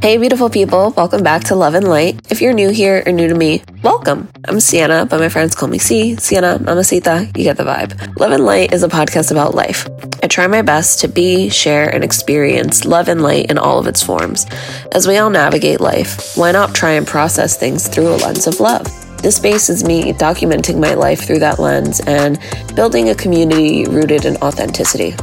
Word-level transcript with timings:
Hey, 0.00 0.16
beautiful 0.16 0.48
people, 0.48 0.90
welcome 0.96 1.24
back 1.24 1.42
to 1.44 1.56
Love 1.56 1.74
and 1.74 1.88
Light. 1.88 2.30
If 2.30 2.40
you're 2.40 2.52
new 2.52 2.70
here 2.70 3.02
or 3.04 3.10
new 3.10 3.26
to 3.26 3.34
me, 3.34 3.64
welcome. 3.82 4.28
I'm 4.44 4.60
Sienna, 4.60 5.06
but 5.06 5.18
my 5.18 5.28
friends 5.28 5.56
call 5.56 5.68
me 5.68 5.78
C, 5.78 6.14
Sienna, 6.14 6.60
Mamacita, 6.60 7.32
you 7.36 7.42
get 7.42 7.56
the 7.56 7.64
vibe. 7.64 8.16
Love 8.16 8.30
and 8.30 8.44
Light 8.44 8.72
is 8.72 8.84
a 8.84 8.88
podcast 8.88 9.32
about 9.32 9.56
life. 9.56 9.88
I 10.22 10.28
try 10.28 10.46
my 10.46 10.62
best 10.62 11.00
to 11.00 11.08
be, 11.08 11.48
share, 11.48 11.92
and 11.92 12.04
experience 12.04 12.84
love 12.84 13.08
and 13.08 13.22
light 13.22 13.50
in 13.50 13.58
all 13.58 13.80
of 13.80 13.88
its 13.88 14.00
forms. 14.00 14.46
As 14.92 15.08
we 15.08 15.16
all 15.16 15.30
navigate 15.30 15.80
life, 15.80 16.36
why 16.36 16.52
not 16.52 16.76
try 16.76 16.92
and 16.92 17.04
process 17.06 17.56
things 17.56 17.88
through 17.88 18.14
a 18.14 18.18
lens 18.18 18.46
of 18.46 18.60
love? 18.60 18.86
This 19.20 19.34
space 19.34 19.68
is 19.68 19.82
me 19.82 20.12
documenting 20.12 20.78
my 20.78 20.94
life 20.94 21.26
through 21.26 21.40
that 21.40 21.58
lens 21.58 21.98
and 22.06 22.38
building 22.76 23.08
a 23.08 23.16
community 23.16 23.84
rooted 23.86 24.26
in 24.26 24.36
authenticity. 24.36 25.16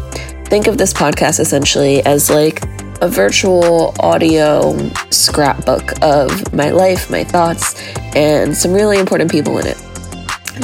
Think 0.47 0.67
of 0.67 0.77
this 0.77 0.93
podcast 0.93 1.39
essentially 1.39 2.05
as 2.05 2.29
like 2.29 2.61
a 3.05 3.07
virtual 3.07 3.93
audio 3.99 4.75
scrapbook 5.11 5.93
of 6.01 6.51
my 6.55 6.71
life, 6.71 7.11
my 7.11 7.23
thoughts, 7.23 7.79
and 8.15 8.57
some 8.57 8.73
really 8.73 8.97
important 8.97 9.29
people 9.29 9.59
in 9.59 9.67
it. 9.67 9.77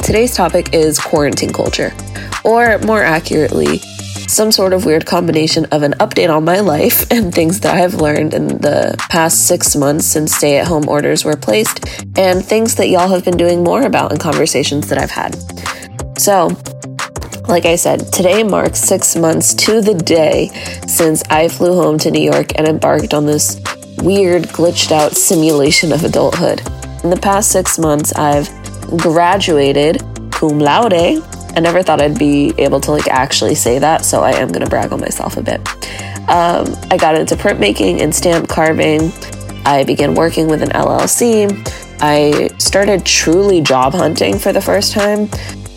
Today's 0.02 0.34
topic 0.34 0.74
is 0.74 0.98
quarantine 0.98 1.52
culture, 1.52 1.94
or 2.42 2.78
more 2.80 3.00
accurately, 3.00 3.78
some 4.26 4.50
sort 4.50 4.72
of 4.72 4.84
weird 4.84 5.06
combination 5.06 5.66
of 5.66 5.84
an 5.84 5.92
update 6.00 6.34
on 6.34 6.44
my 6.44 6.58
life 6.58 7.08
and 7.12 7.32
things 7.32 7.60
that 7.60 7.76
I 7.76 7.78
have 7.78 7.94
learned 7.94 8.34
in 8.34 8.48
the 8.48 8.96
past 9.08 9.46
six 9.46 9.76
months 9.76 10.04
since 10.04 10.34
stay 10.34 10.58
at 10.58 10.66
home 10.66 10.88
orders 10.88 11.24
were 11.24 11.36
placed, 11.36 11.78
and 12.18 12.44
things 12.44 12.74
that 12.74 12.88
y'all 12.88 13.08
have 13.08 13.24
been 13.24 13.36
doing 13.36 13.62
more 13.62 13.82
about 13.82 14.10
in 14.10 14.18
conversations 14.18 14.88
that 14.88 14.98
I've 14.98 15.12
had. 15.12 15.36
So, 16.18 16.48
like 17.48 17.66
I 17.66 17.76
said, 17.76 18.12
today 18.12 18.42
marks 18.42 18.80
six 18.80 19.16
months 19.16 19.54
to 19.54 19.80
the 19.80 19.94
day 19.94 20.48
since 20.86 21.22
I 21.24 21.48
flew 21.48 21.74
home 21.74 21.98
to 21.98 22.10
New 22.10 22.22
York 22.22 22.52
and 22.56 22.68
embarked 22.68 23.14
on 23.14 23.26
this 23.26 23.60
weird, 23.98 24.44
glitched 24.44 24.92
out 24.92 25.12
simulation 25.12 25.92
of 25.92 26.04
adulthood. 26.04 26.60
In 27.04 27.10
the 27.10 27.18
past 27.20 27.50
six 27.50 27.78
months, 27.78 28.12
I've 28.14 28.48
graduated 28.96 30.02
cum 30.30 30.58
laude. 30.58 30.92
I 30.94 31.60
never 31.60 31.82
thought 31.82 32.00
I'd 32.00 32.18
be 32.18 32.54
able 32.58 32.80
to 32.80 32.92
like 32.92 33.08
actually 33.08 33.54
say 33.54 33.78
that, 33.78 34.04
so 34.04 34.22
I 34.22 34.32
am 34.32 34.50
gonna 34.50 34.68
brag 34.68 34.92
on 34.92 35.00
myself 35.00 35.36
a 35.36 35.42
bit. 35.42 35.60
Um, 36.28 36.74
I 36.90 36.96
got 36.98 37.16
into 37.16 37.34
printmaking 37.34 38.00
and 38.00 38.14
stamp 38.14 38.48
carving. 38.48 39.12
I 39.66 39.84
began 39.84 40.14
working 40.14 40.48
with 40.48 40.62
an 40.62 40.70
LLC. 40.70 41.50
I 42.00 42.48
started 42.58 43.04
truly 43.04 43.60
job 43.60 43.92
hunting 43.92 44.38
for 44.38 44.52
the 44.52 44.60
first 44.60 44.92
time 44.92 45.28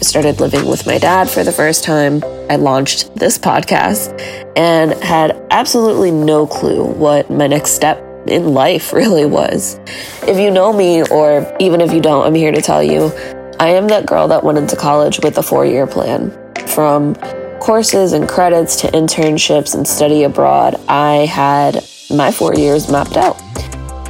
started 0.05 0.39
living 0.39 0.65
with 0.67 0.85
my 0.85 0.97
dad 0.97 1.29
for 1.29 1.43
the 1.43 1.51
first 1.51 1.83
time. 1.83 2.23
I 2.49 2.55
launched 2.55 3.15
this 3.15 3.37
podcast 3.37 4.19
and 4.55 4.93
had 5.03 5.35
absolutely 5.51 6.11
no 6.11 6.45
clue 6.45 6.85
what 6.85 7.29
my 7.29 7.47
next 7.47 7.71
step 7.71 8.01
in 8.27 8.53
life 8.53 8.93
really 9.01 9.25
was. 9.25 9.79
If 10.27 10.37
you 10.37 10.51
know 10.51 10.71
me, 10.71 11.03
or 11.03 11.55
even 11.59 11.81
if 11.81 11.91
you 11.91 12.01
don't, 12.01 12.25
I'm 12.25 12.35
here 12.35 12.51
to 12.51 12.61
tell 12.61 12.83
you 12.83 13.11
I 13.59 13.69
am 13.69 13.87
that 13.87 14.05
girl 14.05 14.27
that 14.27 14.43
went 14.43 14.57
into 14.57 14.75
college 14.75 15.19
with 15.21 15.37
a 15.37 15.43
four 15.43 15.65
year 15.65 15.87
plan. 15.87 16.31
From 16.67 17.15
courses 17.59 18.13
and 18.13 18.27
credits 18.27 18.75
to 18.81 18.87
internships 18.87 19.73
and 19.75 19.87
study 19.87 20.23
abroad, 20.23 20.79
I 20.87 21.25
had 21.25 21.83
my 22.09 22.31
four 22.31 22.53
years 22.53 22.91
mapped 22.91 23.17
out. 23.17 23.41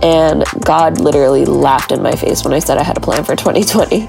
And 0.05 0.43
God 0.63 1.01
literally 1.01 1.45
laughed 1.45 1.91
in 1.91 2.03
my 2.03 2.15
face 2.15 2.43
when 2.43 2.53
I 2.53 2.59
said 2.59 2.77
I 2.77 2.83
had 2.83 2.95
a 2.95 2.99
plan 2.99 3.23
for 3.23 3.35
2020. 3.35 4.01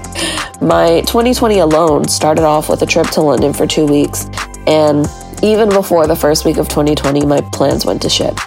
My 0.61 1.01
2020 1.07 1.57
alone 1.57 2.07
started 2.07 2.43
off 2.43 2.69
with 2.69 2.83
a 2.83 2.85
trip 2.85 3.07
to 3.07 3.21
London 3.21 3.51
for 3.51 3.65
two 3.65 3.87
weeks, 3.87 4.29
and 4.67 5.07
even 5.41 5.69
before 5.69 6.05
the 6.05 6.15
first 6.15 6.45
week 6.45 6.57
of 6.57 6.69
2020, 6.69 7.25
my 7.25 7.41
plans 7.51 7.83
went 7.83 8.03
to 8.03 8.09
shit. 8.09 8.39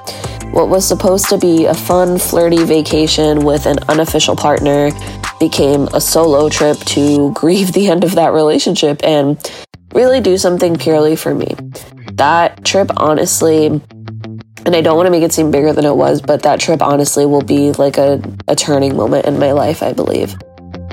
What 0.52 0.68
was 0.68 0.86
supposed 0.86 1.28
to 1.30 1.38
be 1.38 1.64
a 1.64 1.74
fun, 1.74 2.18
flirty 2.20 2.62
vacation 2.62 3.44
with 3.44 3.66
an 3.66 3.80
unofficial 3.88 4.36
partner 4.36 4.92
became 5.40 5.88
a 5.92 6.00
solo 6.00 6.48
trip 6.48 6.78
to 6.78 7.32
grieve 7.34 7.72
the 7.72 7.88
end 7.88 8.04
of 8.04 8.14
that 8.14 8.32
relationship 8.32 9.00
and 9.02 9.36
really 9.92 10.20
do 10.20 10.38
something 10.38 10.76
purely 10.76 11.16
for 11.16 11.34
me. 11.34 11.56
That 12.12 12.64
trip, 12.64 12.92
honestly, 12.96 13.80
and 14.66 14.76
I 14.76 14.80
don't 14.80 14.96
want 14.96 15.06
to 15.06 15.10
make 15.10 15.22
it 15.22 15.32
seem 15.32 15.50
bigger 15.50 15.72
than 15.72 15.84
it 15.84 15.96
was, 15.96 16.20
but 16.20 16.42
that 16.42 16.60
trip 16.60 16.82
honestly 16.82 17.26
will 17.26 17.42
be 17.42 17.72
like 17.72 17.98
a, 17.98 18.22
a 18.48 18.54
turning 18.54 18.96
moment 18.96 19.26
in 19.26 19.38
my 19.38 19.52
life, 19.52 19.82
I 19.82 19.92
believe. 19.92 20.34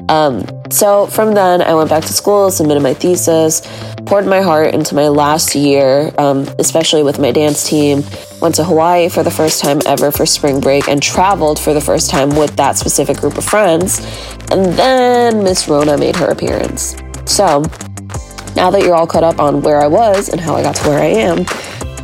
Um, 0.09 0.45
so 0.69 1.07
from 1.07 1.33
then, 1.33 1.61
I 1.61 1.73
went 1.73 1.89
back 1.89 2.03
to 2.03 2.13
school, 2.13 2.49
submitted 2.49 2.81
my 2.81 2.93
thesis, 2.93 3.61
poured 4.05 4.25
my 4.25 4.41
heart 4.41 4.73
into 4.73 4.95
my 4.95 5.09
last 5.09 5.53
year, 5.55 6.13
um, 6.17 6.47
especially 6.59 7.03
with 7.03 7.19
my 7.19 7.31
dance 7.31 7.67
team. 7.67 8.03
Went 8.41 8.55
to 8.55 8.63
Hawaii 8.63 9.09
for 9.09 9.23
the 9.23 9.31
first 9.31 9.61
time 9.61 9.79
ever 9.85 10.11
for 10.11 10.25
spring 10.25 10.61
break 10.61 10.87
and 10.87 11.01
traveled 11.01 11.59
for 11.59 11.73
the 11.73 11.81
first 11.81 12.09
time 12.09 12.29
with 12.29 12.55
that 12.55 12.77
specific 12.77 13.17
group 13.17 13.37
of 13.37 13.43
friends. 13.43 13.99
And 14.51 14.73
then 14.73 15.43
Miss 15.43 15.67
Rona 15.67 15.97
made 15.97 16.15
her 16.15 16.27
appearance. 16.27 16.95
So 17.25 17.63
now 18.55 18.71
that 18.71 18.81
you're 18.83 18.95
all 18.95 19.07
caught 19.07 19.23
up 19.23 19.39
on 19.39 19.61
where 19.61 19.81
I 19.81 19.87
was 19.87 20.29
and 20.29 20.39
how 20.39 20.55
I 20.55 20.63
got 20.63 20.75
to 20.77 20.89
where 20.89 20.99
I 20.99 21.07
am, 21.07 21.45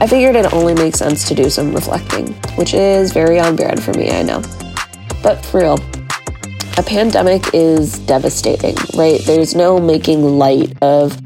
I 0.01 0.07
figured 0.07 0.35
it 0.35 0.51
only 0.53 0.73
makes 0.73 0.99
sense 0.99 1.27
to 1.27 1.35
do 1.35 1.49
some 1.49 1.73
reflecting, 1.73 2.33
which 2.55 2.73
is 2.73 3.13
very 3.13 3.39
on 3.39 3.55
brand 3.55 3.81
for 3.81 3.93
me, 3.93 4.11
I 4.11 4.23
know. 4.23 4.41
But 5.21 5.43
for 5.45 5.61
real, 5.61 5.79
a 6.77 6.83
pandemic 6.83 7.43
is 7.53 7.99
devastating, 7.99 8.75
right? 8.95 9.21
There's 9.21 9.55
no 9.55 9.79
making 9.79 10.23
light 10.37 10.75
of 10.81 11.17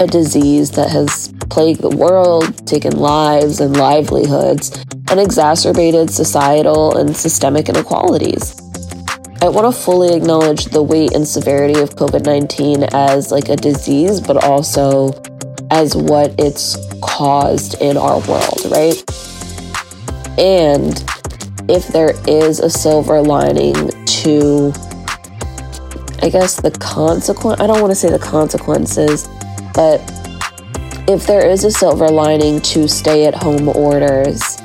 a 0.00 0.06
disease 0.06 0.70
that 0.72 0.90
has 0.90 1.32
plagued 1.50 1.82
the 1.82 1.94
world, 1.94 2.66
taken 2.66 2.96
lives 2.96 3.60
and 3.60 3.76
livelihoods, 3.76 4.82
and 5.10 5.20
exacerbated 5.20 6.10
societal 6.10 6.96
and 6.96 7.16
systemic 7.16 7.68
inequalities. 7.68 8.60
I 9.42 9.48
want 9.48 9.72
to 9.72 9.78
fully 9.78 10.16
acknowledge 10.16 10.64
the 10.64 10.82
weight 10.82 11.12
and 11.12 11.28
severity 11.28 11.78
of 11.78 11.90
COVID 11.96 12.24
19 12.24 12.84
as 12.94 13.30
like 13.30 13.50
a 13.50 13.56
disease, 13.56 14.20
but 14.20 14.42
also 14.42 15.10
as 15.70 15.96
what 15.96 16.34
it's 16.38 16.76
caused 17.02 17.80
in 17.80 17.96
our 17.96 18.20
world, 18.28 18.60
right? 18.70 19.02
And 20.38 21.04
if 21.68 21.88
there 21.88 22.14
is 22.28 22.60
a 22.60 22.68
silver 22.68 23.22
lining 23.22 23.74
to, 23.74 24.72
I 26.22 26.28
guess, 26.30 26.60
the 26.60 26.76
consequence, 26.80 27.60
I 27.60 27.66
don't 27.66 27.80
want 27.80 27.90
to 27.90 27.96
say 27.96 28.10
the 28.10 28.18
consequences, 28.18 29.28
but 29.74 30.00
if 31.08 31.26
there 31.26 31.48
is 31.48 31.64
a 31.64 31.70
silver 31.70 32.08
lining 32.08 32.60
to 32.62 32.88
stay 32.88 33.26
at 33.26 33.34
home 33.34 33.68
orders, 33.68 34.58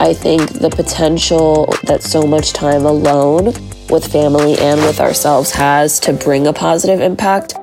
I 0.00 0.14
think 0.14 0.50
the 0.60 0.70
potential 0.70 1.74
that 1.84 2.02
so 2.02 2.22
much 2.22 2.52
time 2.52 2.86
alone 2.86 3.52
with 3.90 4.10
family 4.10 4.56
and 4.58 4.80
with 4.82 5.00
ourselves 5.00 5.50
has 5.52 5.98
to 6.00 6.12
bring 6.12 6.46
a 6.46 6.52
positive 6.52 7.00
impact 7.00 7.54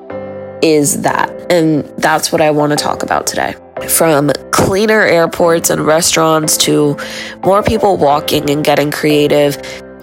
is 0.62 1.02
that. 1.02 1.35
And 1.50 1.84
that's 1.98 2.32
what 2.32 2.40
I 2.40 2.50
want 2.50 2.70
to 2.70 2.76
talk 2.76 3.02
about 3.02 3.26
today. 3.26 3.54
From 3.88 4.30
cleaner 4.50 5.02
airports 5.02 5.70
and 5.70 5.86
restaurants 5.86 6.56
to 6.58 6.96
more 7.44 7.62
people 7.62 7.96
walking 7.96 8.50
and 8.50 8.64
getting 8.64 8.90
creative, 8.90 9.54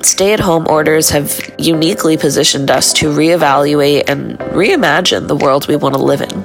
stay 0.01 0.33
at 0.33 0.39
home 0.39 0.65
orders 0.69 1.09
have 1.09 1.53
uniquely 1.57 2.17
positioned 2.17 2.69
us 2.69 2.93
to 2.93 3.07
reevaluate 3.07 4.03
and 4.07 4.37
reimagine 4.39 5.27
the 5.27 5.35
world 5.35 5.67
we 5.67 5.75
want 5.75 5.95
to 5.95 6.01
live 6.01 6.21
in. 6.21 6.43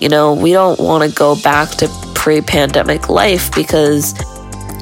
You 0.00 0.08
know, 0.08 0.34
we 0.34 0.52
don't 0.52 0.78
want 0.78 1.08
to 1.08 1.16
go 1.16 1.36
back 1.42 1.70
to 1.76 1.88
pre 2.14 2.40
pandemic 2.40 3.08
life 3.08 3.54
because 3.54 4.14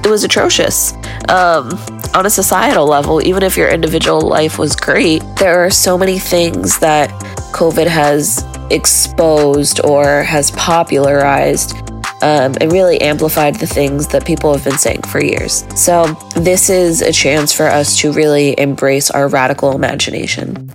it 0.04 0.08
was 0.08 0.24
atrocious. 0.24 0.92
Um, 1.28 1.78
on 2.14 2.26
a 2.26 2.30
societal 2.30 2.86
level, 2.86 3.24
even 3.24 3.42
if 3.42 3.56
your 3.56 3.68
individual 3.68 4.20
life 4.20 4.58
was 4.58 4.74
great, 4.74 5.22
there 5.36 5.64
are 5.64 5.70
so 5.70 5.96
many 5.96 6.18
things 6.18 6.78
that 6.80 7.10
COVID 7.52 7.86
has 7.86 8.44
exposed 8.70 9.84
or 9.84 10.22
has 10.22 10.50
popularized 10.52 11.76
um, 12.22 12.54
and 12.60 12.70
really 12.70 13.00
amplified 13.00 13.56
the 13.56 13.66
things 13.66 14.08
that 14.08 14.24
people 14.26 14.52
have 14.52 14.64
been 14.64 14.78
saying 14.78 15.02
for 15.02 15.22
years. 15.22 15.64
So, 15.74 16.06
this 16.36 16.68
is 16.68 17.02
a 17.02 17.12
chance 17.12 17.52
for 17.52 17.66
us 17.66 17.98
to 18.00 18.12
really 18.12 18.58
embrace 18.58 19.10
our 19.10 19.28
radical 19.28 19.72
imagination. 19.72 20.70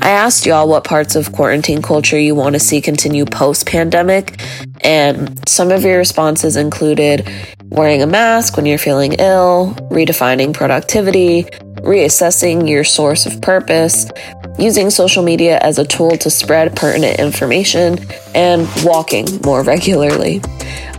I 0.00 0.10
asked 0.10 0.44
y'all 0.44 0.68
what 0.68 0.84
parts 0.84 1.16
of 1.16 1.32
quarantine 1.32 1.82
culture 1.82 2.18
you 2.18 2.34
want 2.34 2.54
to 2.54 2.60
see 2.60 2.80
continue 2.80 3.24
post 3.24 3.66
pandemic, 3.66 4.40
and 4.82 5.40
some 5.48 5.70
of 5.70 5.82
your 5.82 5.98
responses 5.98 6.56
included 6.56 7.28
wearing 7.68 8.02
a 8.02 8.06
mask 8.06 8.56
when 8.56 8.66
you're 8.66 8.78
feeling 8.78 9.14
ill, 9.14 9.74
redefining 9.90 10.52
productivity, 10.52 11.44
reassessing 11.82 12.68
your 12.68 12.84
source 12.84 13.24
of 13.24 13.40
purpose, 13.40 14.10
using 14.58 14.90
social 14.90 15.22
media 15.22 15.58
as 15.58 15.78
a 15.78 15.84
tool 15.84 16.16
to 16.18 16.30
spread 16.30 16.76
pertinent 16.76 17.18
information, 17.18 17.98
and 18.34 18.68
walking 18.84 19.26
more 19.44 19.62
regularly. 19.62 20.40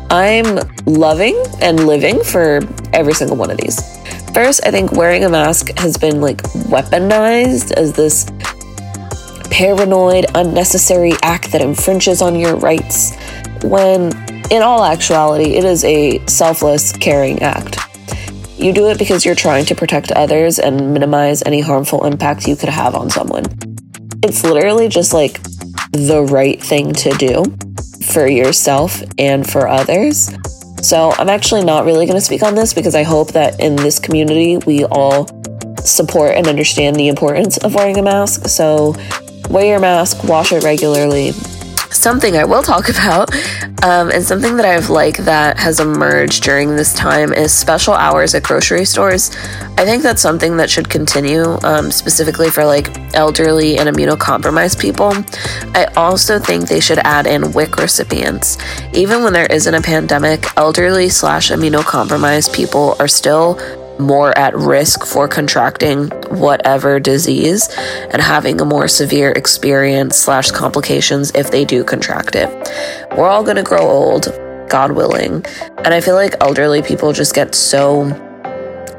I'm 0.09 0.59
loving 0.85 1.41
and 1.61 1.87
living 1.87 2.23
for 2.23 2.59
every 2.93 3.13
single 3.13 3.37
one 3.37 3.49
of 3.49 3.57
these. 3.57 3.79
First, 4.33 4.65
I 4.65 4.71
think 4.71 4.91
wearing 4.91 5.23
a 5.23 5.29
mask 5.29 5.77
has 5.77 5.97
been 5.97 6.21
like 6.21 6.41
weaponized 6.67 7.71
as 7.71 7.93
this 7.93 8.25
paranoid, 9.49 10.25
unnecessary 10.35 11.13
act 11.21 11.51
that 11.51 11.61
infringes 11.61 12.21
on 12.21 12.35
your 12.35 12.55
rights, 12.55 13.15
when 13.63 14.11
in 14.51 14.61
all 14.61 14.83
actuality, 14.83 15.55
it 15.55 15.63
is 15.63 15.83
a 15.83 16.25
selfless, 16.25 16.91
caring 16.91 17.41
act. 17.41 17.77
You 18.57 18.71
do 18.71 18.89
it 18.89 18.99
because 18.99 19.25
you're 19.25 19.35
trying 19.35 19.65
to 19.65 19.75
protect 19.75 20.11
others 20.11 20.59
and 20.59 20.93
minimize 20.93 21.41
any 21.45 21.59
harmful 21.59 22.05
impact 22.05 22.47
you 22.47 22.55
could 22.55 22.69
have 22.69 22.95
on 22.95 23.09
someone. 23.09 23.45
It's 24.23 24.43
literally 24.43 24.87
just 24.87 25.13
like 25.13 25.41
the 25.91 26.25
right 26.29 26.61
thing 26.61 26.93
to 26.93 27.09
do 27.11 27.43
for 28.11 28.27
yourself 28.27 29.01
and 29.17 29.49
for 29.49 29.67
others. 29.67 30.29
So, 30.81 31.13
I'm 31.17 31.29
actually 31.29 31.63
not 31.63 31.85
really 31.85 32.05
going 32.05 32.17
to 32.17 32.21
speak 32.21 32.43
on 32.43 32.55
this 32.55 32.73
because 32.73 32.93
I 32.93 33.03
hope 33.03 33.31
that 33.31 33.59
in 33.59 33.75
this 33.75 33.99
community 33.99 34.57
we 34.65 34.85
all 34.85 35.27
support 35.79 36.35
and 36.35 36.47
understand 36.47 36.95
the 36.95 37.07
importance 37.07 37.57
of 37.57 37.73
wearing 37.73 37.97
a 37.97 38.03
mask. 38.03 38.47
So, 38.47 38.95
wear 39.49 39.65
your 39.65 39.79
mask, 39.79 40.23
wash 40.25 40.51
it 40.51 40.63
regularly, 40.63 41.31
something 41.93 42.35
I 42.37 42.45
will 42.45 42.63
talk 42.63 42.89
about, 42.95 43.33
um, 43.83 44.11
and 44.11 44.23
something 44.23 44.55
that 44.57 44.65
I've 44.65 44.89
like 44.89 45.17
that 45.17 45.57
has 45.57 45.79
emerged 45.79 46.43
during 46.43 46.75
this 46.75 46.93
time 46.93 47.33
is 47.33 47.53
special 47.53 47.93
hours 47.93 48.35
at 48.35 48.43
grocery 48.43 48.85
stores. 48.85 49.31
I 49.77 49.85
think 49.85 50.03
that's 50.03 50.21
something 50.21 50.57
that 50.57 50.69
should 50.69 50.89
continue, 50.89 51.57
um, 51.63 51.91
specifically 51.91 52.49
for 52.49 52.65
like 52.65 52.95
elderly 53.15 53.77
and 53.77 53.89
immunocompromised 53.89 54.79
people. 54.79 55.13
I 55.75 55.85
also 55.95 56.39
think 56.39 56.67
they 56.67 56.79
should 56.79 56.99
add 56.99 57.27
in 57.27 57.51
WIC 57.53 57.77
recipients. 57.77 58.57
Even 58.93 59.23
when 59.23 59.33
there 59.33 59.47
isn't 59.47 59.73
a 59.73 59.81
pandemic, 59.81 60.45
elderly 60.57 61.09
slash 61.09 61.51
immunocompromised 61.51 62.53
people 62.53 62.95
are 62.99 63.07
still 63.07 63.59
more 64.03 64.37
at 64.37 64.55
risk 64.55 65.05
for 65.05 65.27
contracting 65.27 66.09
whatever 66.29 66.99
disease 66.99 67.69
and 68.11 68.21
having 68.21 68.59
a 68.61 68.65
more 68.65 68.87
severe 68.87 69.31
experience 69.31 70.17
slash 70.17 70.51
complications 70.51 71.31
if 71.35 71.51
they 71.51 71.65
do 71.65 71.83
contract 71.83 72.35
it. 72.35 72.49
We're 73.17 73.27
all 73.27 73.43
going 73.43 73.57
to 73.57 73.63
grow 73.63 73.87
old, 73.87 74.27
God 74.69 74.91
willing. 74.91 75.45
And 75.79 75.93
I 75.93 76.01
feel 76.01 76.15
like 76.15 76.35
elderly 76.41 76.81
people 76.81 77.13
just 77.13 77.33
get 77.33 77.55
so 77.55 78.09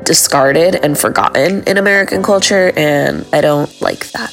discarded 0.05 0.77
and 0.77 0.97
forgotten 0.99 1.63
in 1.65 1.79
American 1.79 2.23
culture, 2.23 2.73
and 2.77 3.27
I 3.33 3.41
don't 3.41 3.71
like 3.81 4.11
that. 4.13 4.33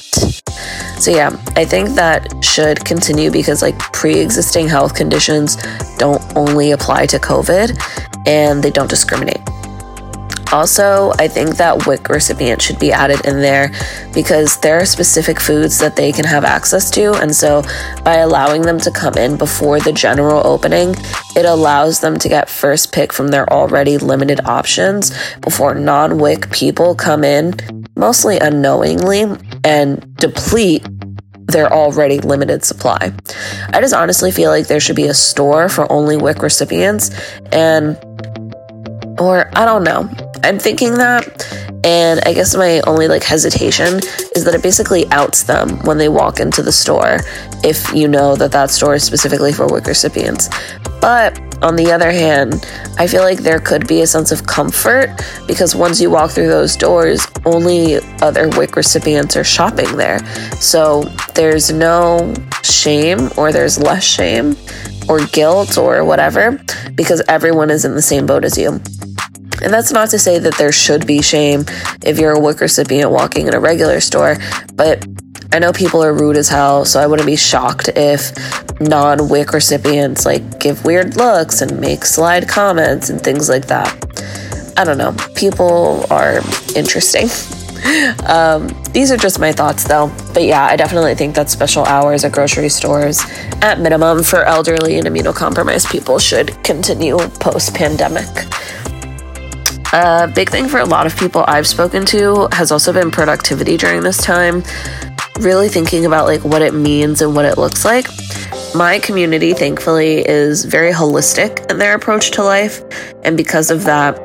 So, 0.98 1.10
yeah, 1.10 1.30
I 1.56 1.64
think 1.64 1.90
that 1.90 2.44
should 2.44 2.84
continue 2.84 3.30
because, 3.30 3.62
like, 3.62 3.78
pre 3.78 4.20
existing 4.20 4.68
health 4.68 4.94
conditions 4.94 5.56
don't 5.98 6.22
only 6.36 6.70
apply 6.70 7.06
to 7.06 7.18
COVID 7.18 7.76
and 8.26 8.62
they 8.62 8.70
don't 8.70 8.88
discriminate. 8.88 9.40
Also, 10.52 11.12
I 11.18 11.28
think 11.28 11.56
that 11.56 11.86
WIC 11.86 12.10
recipient 12.10 12.60
should 12.60 12.78
be 12.78 12.92
added 12.92 13.24
in 13.24 13.40
there 13.40 13.72
because 14.12 14.58
there 14.58 14.78
are 14.78 14.84
specific 14.84 15.40
foods 15.40 15.78
that 15.78 15.96
they 15.96 16.12
can 16.12 16.26
have 16.26 16.44
access 16.44 16.90
to. 16.90 17.14
And 17.14 17.34
so, 17.34 17.62
by 18.04 18.16
allowing 18.16 18.60
them 18.62 18.78
to 18.80 18.90
come 18.90 19.14
in 19.14 19.38
before 19.38 19.80
the 19.80 19.92
general 19.92 20.46
opening, 20.46 20.94
it 21.34 21.46
allows 21.46 22.00
them 22.00 22.18
to 22.18 22.28
get 22.28 22.50
first 22.50 22.92
pick 22.92 23.14
from 23.14 23.28
their 23.28 23.50
already 23.50 23.96
limited 23.96 24.44
options 24.44 25.10
before 25.38 25.74
non 25.74 26.18
WIC 26.18 26.50
people 26.50 26.94
come 26.94 27.24
in, 27.24 27.54
mostly 27.96 28.38
unknowingly, 28.38 29.24
and 29.64 30.16
deplete 30.16 30.86
their 31.46 31.72
already 31.72 32.18
limited 32.18 32.64
supply. 32.64 33.12
I 33.70 33.80
just 33.80 33.94
honestly 33.94 34.30
feel 34.30 34.50
like 34.50 34.66
there 34.66 34.80
should 34.80 34.96
be 34.96 35.06
a 35.06 35.14
store 35.14 35.68
for 35.68 35.90
only 35.90 36.16
WIC 36.16 36.42
recipients 36.42 37.10
and 37.52 37.96
or 39.22 39.50
I 39.56 39.64
don't 39.64 39.84
know. 39.84 40.10
I'm 40.44 40.58
thinking 40.58 40.94
that. 40.94 41.46
And 41.84 42.20
I 42.24 42.32
guess 42.32 42.54
my 42.54 42.80
only 42.86 43.08
like 43.08 43.22
hesitation 43.22 44.00
is 44.36 44.44
that 44.44 44.54
it 44.54 44.62
basically 44.62 45.10
outs 45.10 45.44
them 45.44 45.78
when 45.84 45.98
they 45.98 46.08
walk 46.08 46.38
into 46.38 46.62
the 46.62 46.70
store 46.72 47.18
if 47.64 47.92
you 47.92 48.06
know 48.06 48.36
that 48.36 48.52
that 48.52 48.70
store 48.70 48.94
is 48.94 49.04
specifically 49.04 49.52
for 49.52 49.66
WIC 49.66 49.86
recipients. 49.86 50.48
But 51.00 51.40
on 51.62 51.76
the 51.76 51.90
other 51.92 52.10
hand, 52.10 52.66
I 52.98 53.06
feel 53.06 53.22
like 53.22 53.38
there 53.38 53.58
could 53.58 53.88
be 53.88 54.02
a 54.02 54.06
sense 54.06 54.30
of 54.30 54.46
comfort 54.46 55.10
because 55.46 55.74
once 55.74 56.00
you 56.00 56.10
walk 56.10 56.30
through 56.30 56.48
those 56.48 56.76
doors, 56.76 57.26
only 57.44 57.96
other 58.20 58.48
WIC 58.48 58.76
recipients 58.76 59.36
are 59.36 59.44
shopping 59.44 59.96
there. 59.96 60.18
So 60.60 61.02
there's 61.34 61.72
no 61.72 62.32
shame 62.62 63.30
or 63.36 63.52
there's 63.52 63.78
less 63.78 64.04
shame 64.04 64.56
or 65.08 65.24
guilt 65.26 65.78
or 65.78 66.04
whatever 66.04 66.60
because 66.94 67.22
everyone 67.28 67.70
is 67.70 67.84
in 67.84 67.94
the 67.94 68.02
same 68.02 68.26
boat 68.26 68.44
as 68.44 68.56
you. 68.56 68.80
And 69.62 69.72
that's 69.72 69.92
not 69.92 70.10
to 70.10 70.18
say 70.18 70.38
that 70.38 70.54
there 70.56 70.72
should 70.72 71.06
be 71.06 71.22
shame 71.22 71.64
if 72.04 72.18
you're 72.18 72.32
a 72.32 72.40
WIC 72.40 72.60
recipient 72.60 73.10
walking 73.10 73.46
in 73.46 73.54
a 73.54 73.60
regular 73.60 74.00
store, 74.00 74.36
but 74.74 75.06
I 75.54 75.58
know 75.58 75.72
people 75.72 76.02
are 76.02 76.14
rude 76.14 76.36
as 76.36 76.48
hell, 76.48 76.86
so 76.86 76.98
I 76.98 77.06
wouldn't 77.06 77.26
be 77.26 77.36
shocked 77.36 77.90
if 77.94 78.32
non 78.80 79.28
WIC 79.28 79.52
recipients 79.52 80.24
like 80.24 80.58
give 80.58 80.84
weird 80.84 81.16
looks 81.16 81.60
and 81.60 81.78
make 81.78 82.04
slide 82.04 82.48
comments 82.48 83.10
and 83.10 83.20
things 83.20 83.50
like 83.50 83.66
that. 83.66 84.74
I 84.78 84.84
don't 84.84 84.96
know. 84.96 85.14
People 85.34 86.06
are 86.10 86.40
interesting. 86.74 87.28
Um, 88.28 88.68
these 88.92 89.10
are 89.10 89.16
just 89.16 89.40
my 89.40 89.50
thoughts 89.50 89.82
though. 89.88 90.08
But 90.32 90.44
yeah, 90.44 90.64
I 90.64 90.76
definitely 90.76 91.16
think 91.16 91.34
that 91.34 91.50
special 91.50 91.84
hours 91.84 92.24
at 92.24 92.30
grocery 92.30 92.68
stores, 92.68 93.20
at 93.60 93.80
minimum 93.80 94.22
for 94.22 94.44
elderly 94.44 94.98
and 94.98 95.06
immunocompromised 95.08 95.90
people, 95.90 96.20
should 96.20 96.62
continue 96.62 97.18
post 97.18 97.74
pandemic. 97.74 98.28
A 99.92 100.26
big 100.26 100.48
thing 100.48 100.68
for 100.68 100.80
a 100.80 100.86
lot 100.86 101.06
of 101.06 101.14
people 101.18 101.44
I've 101.46 101.66
spoken 101.66 102.06
to 102.06 102.48
has 102.52 102.72
also 102.72 102.94
been 102.94 103.10
productivity 103.10 103.76
during 103.76 104.02
this 104.02 104.16
time. 104.16 104.62
Really 105.40 105.68
thinking 105.68 106.06
about 106.06 106.24
like 106.24 106.42
what 106.44 106.62
it 106.62 106.72
means 106.72 107.20
and 107.20 107.36
what 107.36 107.44
it 107.44 107.58
looks 107.58 107.84
like. 107.84 108.06
My 108.74 108.98
community, 109.00 109.52
thankfully, 109.52 110.26
is 110.26 110.64
very 110.64 110.92
holistic 110.92 111.70
in 111.70 111.76
their 111.76 111.94
approach 111.94 112.30
to 112.32 112.42
life. 112.42 112.82
And 113.22 113.36
because 113.36 113.70
of 113.70 113.84
that, 113.84 114.16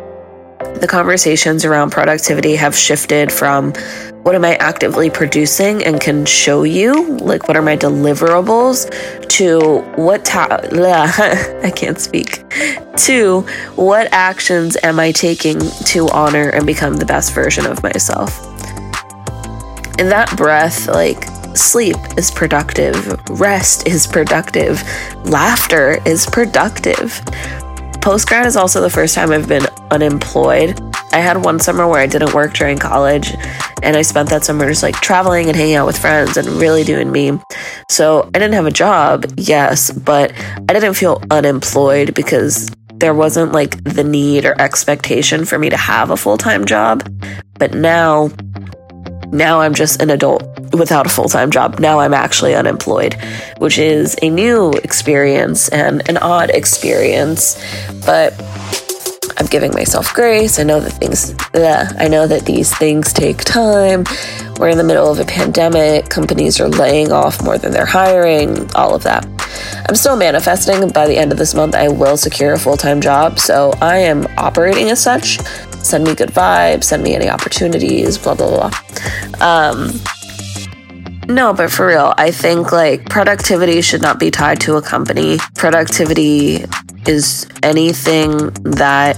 the 0.79 0.87
conversations 0.87 1.65
around 1.65 1.91
productivity 1.91 2.55
have 2.55 2.73
shifted 2.73 3.29
from 3.29 3.73
what 4.23 4.35
am 4.35 4.43
I 4.43 4.55
actively 4.55 5.09
producing 5.09 5.83
and 5.83 6.01
can 6.01 6.25
show 6.25 6.63
you, 6.63 7.17
like 7.17 7.47
what 7.47 7.55
are 7.55 7.61
my 7.61 7.77
deliverables, 7.77 8.89
to 9.29 9.79
what 9.95 10.25
ta- 10.25 10.59
I 11.63 11.71
can't 11.71 11.99
speak, 11.99 12.43
to 12.97 13.41
what 13.75 14.11
actions 14.11 14.75
am 14.83 14.99
I 14.99 15.11
taking 15.11 15.59
to 15.59 16.09
honor 16.09 16.49
and 16.49 16.65
become 16.65 16.97
the 16.97 17.05
best 17.05 17.33
version 17.33 17.65
of 17.65 17.81
myself. 17.83 18.45
In 19.99 20.09
that 20.09 20.33
breath, 20.35 20.87
like 20.87 21.23
sleep 21.55 21.97
is 22.17 22.29
productive, 22.29 23.19
rest 23.39 23.87
is 23.87 24.05
productive, 24.05 24.83
laughter 25.25 26.01
is 26.05 26.25
productive. 26.25 27.11
Postgrad 28.01 28.45
is 28.45 28.55
also 28.55 28.79
the 28.81 28.89
first 28.89 29.15
time 29.15 29.31
I've 29.31 29.47
been 29.47 29.65
unemployed. 29.91 30.79
I 31.11 31.19
had 31.19 31.43
one 31.43 31.59
summer 31.59 31.87
where 31.87 31.99
I 31.99 32.07
didn't 32.07 32.33
work 32.33 32.53
during 32.53 32.77
college, 32.77 33.33
and 33.81 33.95
I 33.95 34.01
spent 34.01 34.29
that 34.29 34.43
summer 34.43 34.67
just 34.67 34.83
like 34.83 34.95
traveling 34.95 35.47
and 35.47 35.55
hanging 35.55 35.75
out 35.75 35.85
with 35.85 35.97
friends 35.97 36.37
and 36.37 36.47
really 36.47 36.83
doing 36.83 37.11
me. 37.11 37.39
So 37.89 38.23
I 38.33 38.39
didn't 38.39 38.53
have 38.53 38.65
a 38.65 38.71
job, 38.71 39.25
yes, 39.37 39.91
but 39.91 40.33
I 40.69 40.73
didn't 40.73 40.93
feel 40.95 41.21
unemployed 41.31 42.13
because 42.13 42.69
there 42.95 43.13
wasn't 43.13 43.51
like 43.51 43.83
the 43.83 44.03
need 44.03 44.45
or 44.45 44.59
expectation 44.59 45.45
for 45.45 45.59
me 45.59 45.69
to 45.69 45.77
have 45.77 46.09
a 46.09 46.17
full 46.17 46.37
time 46.37 46.65
job. 46.65 47.07
But 47.59 47.73
now, 47.73 48.29
now 49.31 49.61
I'm 49.61 49.73
just 49.73 50.01
an 50.01 50.09
adult 50.09 50.43
without 50.73 51.05
a 51.05 51.09
full 51.09 51.29
time 51.29 51.51
job. 51.51 51.79
Now 51.79 51.99
I'm 51.99 52.13
actually 52.13 52.55
unemployed, 52.55 53.15
which 53.59 53.77
is 53.77 54.15
a 54.21 54.29
new 54.29 54.71
experience 54.83 55.69
and 55.69 56.07
an 56.09 56.17
odd 56.17 56.49
experience. 56.49 57.55
But 58.05 58.33
I'm 59.37 59.45
giving 59.45 59.71
myself 59.71 60.13
grace. 60.13 60.59
I 60.59 60.63
know 60.63 60.79
that 60.79 60.91
things, 60.91 61.35
yeah, 61.53 61.91
I 61.99 62.07
know 62.07 62.25
that 62.25 62.45
these 62.45 62.75
things 62.75 63.13
take 63.13 63.37
time. 63.37 64.03
We're 64.59 64.69
in 64.69 64.77
the 64.77 64.83
middle 64.83 65.11
of 65.11 65.19
a 65.19 65.25
pandemic. 65.25 66.09
Companies 66.09 66.59
are 66.59 66.67
laying 66.67 67.11
off 67.11 67.43
more 67.43 67.57
than 67.57 67.71
they're 67.71 67.85
hiring, 67.85 68.69
all 68.73 68.95
of 68.95 69.03
that. 69.03 69.25
I'm 69.87 69.95
still 69.95 70.17
manifesting. 70.17 70.89
By 70.89 71.07
the 71.07 71.17
end 71.17 71.31
of 71.31 71.37
this 71.37 71.53
month, 71.53 71.75
I 71.75 71.87
will 71.87 72.17
secure 72.17 72.53
a 72.53 72.59
full 72.59 72.77
time 72.77 72.99
job. 72.99 73.37
So 73.37 73.73
I 73.81 73.97
am 73.97 74.25
operating 74.37 74.89
as 74.89 75.01
such. 75.01 75.39
Send 75.83 76.03
me 76.03 76.15
good 76.15 76.29
vibes, 76.29 76.85
send 76.85 77.03
me 77.03 77.15
any 77.15 77.29
opportunities, 77.29 78.17
blah, 78.17 78.33
blah, 78.33 78.69
blah. 78.69 78.71
Um, 79.39 79.91
no, 81.27 81.53
but 81.53 81.71
for 81.71 81.87
real, 81.87 82.13
I 82.17 82.31
think 82.31 82.71
like 82.71 83.09
productivity 83.09 83.81
should 83.81 84.01
not 84.01 84.19
be 84.19 84.31
tied 84.31 84.61
to 84.61 84.77
a 84.77 84.81
company. 84.81 85.37
Productivity 85.55 86.65
is 87.07 87.47
anything 87.63 88.49
that 88.63 89.17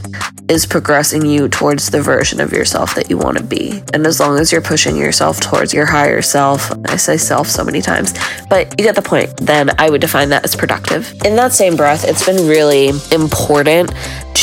is 0.49 0.65
progressing 0.65 1.25
you 1.25 1.47
towards 1.47 1.91
the 1.91 2.01
version 2.01 2.39
of 2.39 2.51
yourself 2.51 2.95
that 2.95 3.09
you 3.09 3.17
want 3.17 3.37
to 3.37 3.43
be. 3.43 3.83
And 3.93 4.05
as 4.07 4.19
long 4.19 4.39
as 4.39 4.51
you're 4.51 4.61
pushing 4.61 4.95
yourself 4.95 5.39
towards 5.39 5.73
your 5.73 5.85
higher 5.85 6.21
self, 6.21 6.71
I 6.87 6.95
say 6.95 7.17
self 7.17 7.47
so 7.47 7.63
many 7.63 7.81
times, 7.81 8.13
but 8.49 8.67
you 8.79 8.85
get 8.85 8.95
the 8.95 9.01
point, 9.01 9.35
then 9.37 9.69
I 9.79 9.89
would 9.89 10.01
define 10.01 10.29
that 10.29 10.43
as 10.43 10.55
productive. 10.55 11.13
In 11.23 11.35
that 11.35 11.53
same 11.53 11.75
breath, 11.75 12.03
it's 12.03 12.25
been 12.25 12.47
really 12.47 12.89
important 13.11 13.93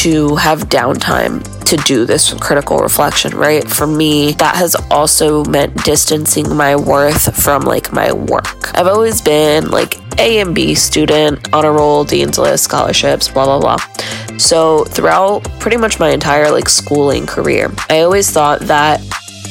to 0.03 0.37
have 0.37 0.69
downtime 0.69 1.56
to 1.67 1.77
do 1.79 2.05
this 2.05 2.33
critical 2.35 2.79
reflection, 2.79 3.37
right? 3.37 3.69
For 3.69 3.87
me, 3.87 4.33
that 4.33 4.57
has 4.57 4.75
also 4.91 5.45
meant 5.45 5.85
distancing 5.85 6.57
my 6.57 6.77
worth 6.77 7.43
from 7.43 7.63
like 7.63 7.93
my 7.93 8.13
work. 8.13 8.77
I've 8.79 8.87
always 8.87 9.21
been 9.21 9.71
like 9.71 9.99
A 10.19 10.41
and 10.41 10.55
B 10.55 10.75
student, 10.75 11.53
honor 11.53 11.73
roll, 11.73 12.05
dean's 12.05 12.39
list, 12.39 12.65
scholarships, 12.65 13.29
blah, 13.29 13.45
blah, 13.45 13.61
blah. 13.61 14.37
So 14.39 14.85
throughout 14.85 15.45
pretty 15.61 15.77
much 15.77 15.99
my 15.99 16.11
entire 16.11 16.51
like 16.51 16.69
schooling 16.69 17.27
career, 17.27 17.73
I 17.91 18.01
always 18.01 18.31
thought 18.31 18.61
that 18.63 19.01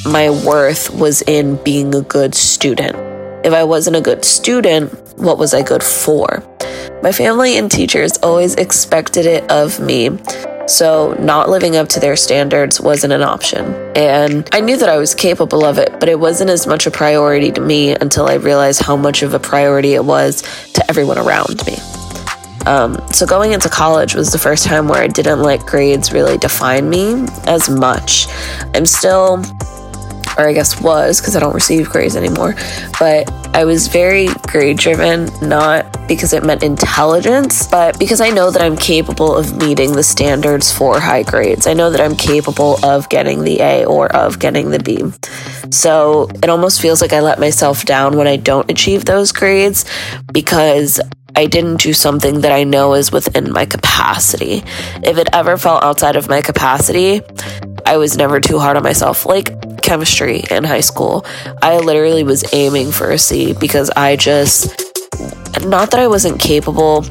my 0.06 0.30
worth 0.30 0.90
was 0.92 1.22
in 1.24 1.56
being 1.64 1.94
a 1.96 2.02
good 2.02 2.36
student. 2.36 2.96
If 3.46 3.54
I 3.54 3.64
wasn't 3.64 3.96
a 3.96 4.02
good 4.02 4.24
student, 4.24 4.94
what 5.18 5.38
was 5.38 5.54
I 5.54 5.64
good 5.64 5.84
for? 5.84 6.44
My 7.02 7.12
family 7.12 7.58
and 7.58 7.70
teachers 7.70 8.18
always 8.24 8.56
expected 8.56 9.26
it 9.26 9.50
of 9.52 9.80
me. 9.80 10.10
So, 10.68 11.14
not 11.20 11.48
living 11.48 11.76
up 11.76 11.90
to 11.90 12.00
their 12.00 12.16
standards 12.16 12.82
wasn't 12.82 13.14
an 13.14 13.22
option. 13.22 13.66
And 13.96 14.50
I 14.52 14.62
knew 14.62 14.78
that 14.78 14.90
I 14.90 14.98
was 14.98 15.14
capable 15.14 15.64
of 15.64 15.78
it, 15.78 16.00
but 16.00 16.10
it 16.10 16.20
wasn't 16.20 16.50
as 16.50 16.66
much 16.66 16.88
a 16.88 16.92
priority 16.92 17.52
to 17.52 17.62
me 17.62 17.94
until 17.94 18.28
I 18.28 18.36
realized 18.36 18.82
how 18.82 18.96
much 18.96 19.22
of 19.22 19.36
a 19.36 19.40
priority 19.40 19.94
it 19.94 20.04
was 20.04 20.42
to 20.74 20.84
everyone 20.90 21.20
around 21.20 21.64
me. 21.68 21.78
Um, 22.66 22.98
so, 23.14 23.28
going 23.28 23.52
into 23.52 23.70
college 23.70 24.16
was 24.16 24.32
the 24.32 24.40
first 24.40 24.66
time 24.66 24.88
where 24.88 25.02
I 25.02 25.08
didn't 25.08 25.44
let 25.44 25.60
grades 25.68 26.12
really 26.12 26.38
define 26.40 26.90
me 26.90 27.28
as 27.46 27.70
much. 27.70 28.28
I'm 28.74 28.88
still 28.88 29.44
or 30.38 30.48
I 30.48 30.54
guess 30.54 30.82
was 30.82 31.20
because 31.20 31.36
I 31.36 31.40
don't 31.40 31.54
receive 31.54 31.90
grades 31.90 32.16
anymore. 32.16 32.56
But 33.00 33.30
I 33.56 33.66
was 33.66 33.88
very 33.88 34.28
grade 34.48 34.78
driven, 34.78 35.30
not 35.42 36.08
because 36.08 36.34
it 36.34 36.44
meant 36.44 36.64
intelligence, 36.64 37.68
but 37.68 37.98
because 38.00 38.22
I 38.22 38.30
know 38.30 38.52
that 38.52 38.62
I'm 38.62 38.78
capable 38.78 39.36
of 39.36 39.58
meeting 39.58 39.94
the 39.94 40.04
standards 40.04 40.72
for 40.72 41.00
high 41.00 41.24
grades. 41.24 41.68
I 41.68 41.74
know 41.74 41.90
that 41.90 42.02
I'm 42.02 42.16
capable 42.16 42.84
of 42.84 43.10
getting 43.10 43.44
the 43.44 43.62
A 43.62 43.86
or 43.86 44.14
of 44.16 44.40
getting 44.40 44.72
the 44.72 44.80
B. 44.80 45.04
So 45.72 46.30
it 46.44 46.50
almost 46.50 46.82
feels 46.82 47.02
like 47.02 47.14
I 47.14 47.22
let 47.22 47.40
myself 47.40 47.86
down 47.86 48.18
when 48.18 48.28
I 48.28 48.38
don't 48.38 48.70
achieve 48.70 49.06
those 49.06 49.32
grades 49.32 49.86
because 50.32 51.00
I 51.38 51.48
didn't 51.48 51.82
do 51.82 51.94
something 51.94 52.42
that 52.42 52.52
I 52.54 52.64
know 52.64 52.94
is 52.94 53.12
within 53.12 53.52
my 53.52 53.66
capacity. 53.66 54.64
If 55.04 55.18
it 55.18 55.28
ever 55.34 55.58
fell 55.58 55.80
outside 55.84 56.16
of 56.16 56.30
my 56.30 56.42
capacity, 56.42 57.22
I 57.86 57.98
was 57.98 58.16
never 58.16 58.40
too 58.40 58.58
hard 58.58 58.78
on 58.78 58.84
myself. 58.84 59.26
Like 59.26 59.50
chemistry 59.86 60.44
in 60.52 60.64
high 60.64 60.82
school, 60.82 61.26
I 61.62 61.78
literally 61.78 62.24
was 62.24 62.44
aiming 62.54 62.92
for 62.92 63.12
a 63.12 63.18
C 63.18 63.54
because 63.54 63.90
I 63.92 64.16
just, 64.16 64.68
not 65.66 65.92
that 65.92 66.00
I 66.00 66.08
wasn't 66.08 66.40
capable, 66.40 67.06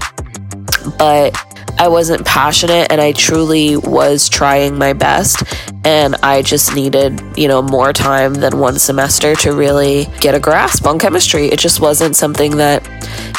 but 0.98 1.34
I 1.78 1.88
wasn't 1.88 2.24
passionate 2.24 2.90
and 2.90 3.00
I 3.00 3.12
truly 3.12 3.76
was 3.76 4.28
trying 4.28 4.76
my 4.76 4.92
best. 4.92 5.42
And 5.84 6.14
I 6.16 6.42
just 6.42 6.74
needed, 6.74 7.20
you 7.36 7.46
know, 7.46 7.60
more 7.60 7.92
time 7.92 8.34
than 8.34 8.58
one 8.58 8.78
semester 8.78 9.34
to 9.36 9.52
really 9.52 10.06
get 10.20 10.34
a 10.34 10.40
grasp 10.40 10.86
on 10.86 10.98
chemistry. 10.98 11.48
It 11.48 11.58
just 11.58 11.80
wasn't 11.80 12.16
something 12.16 12.56
that 12.56 12.82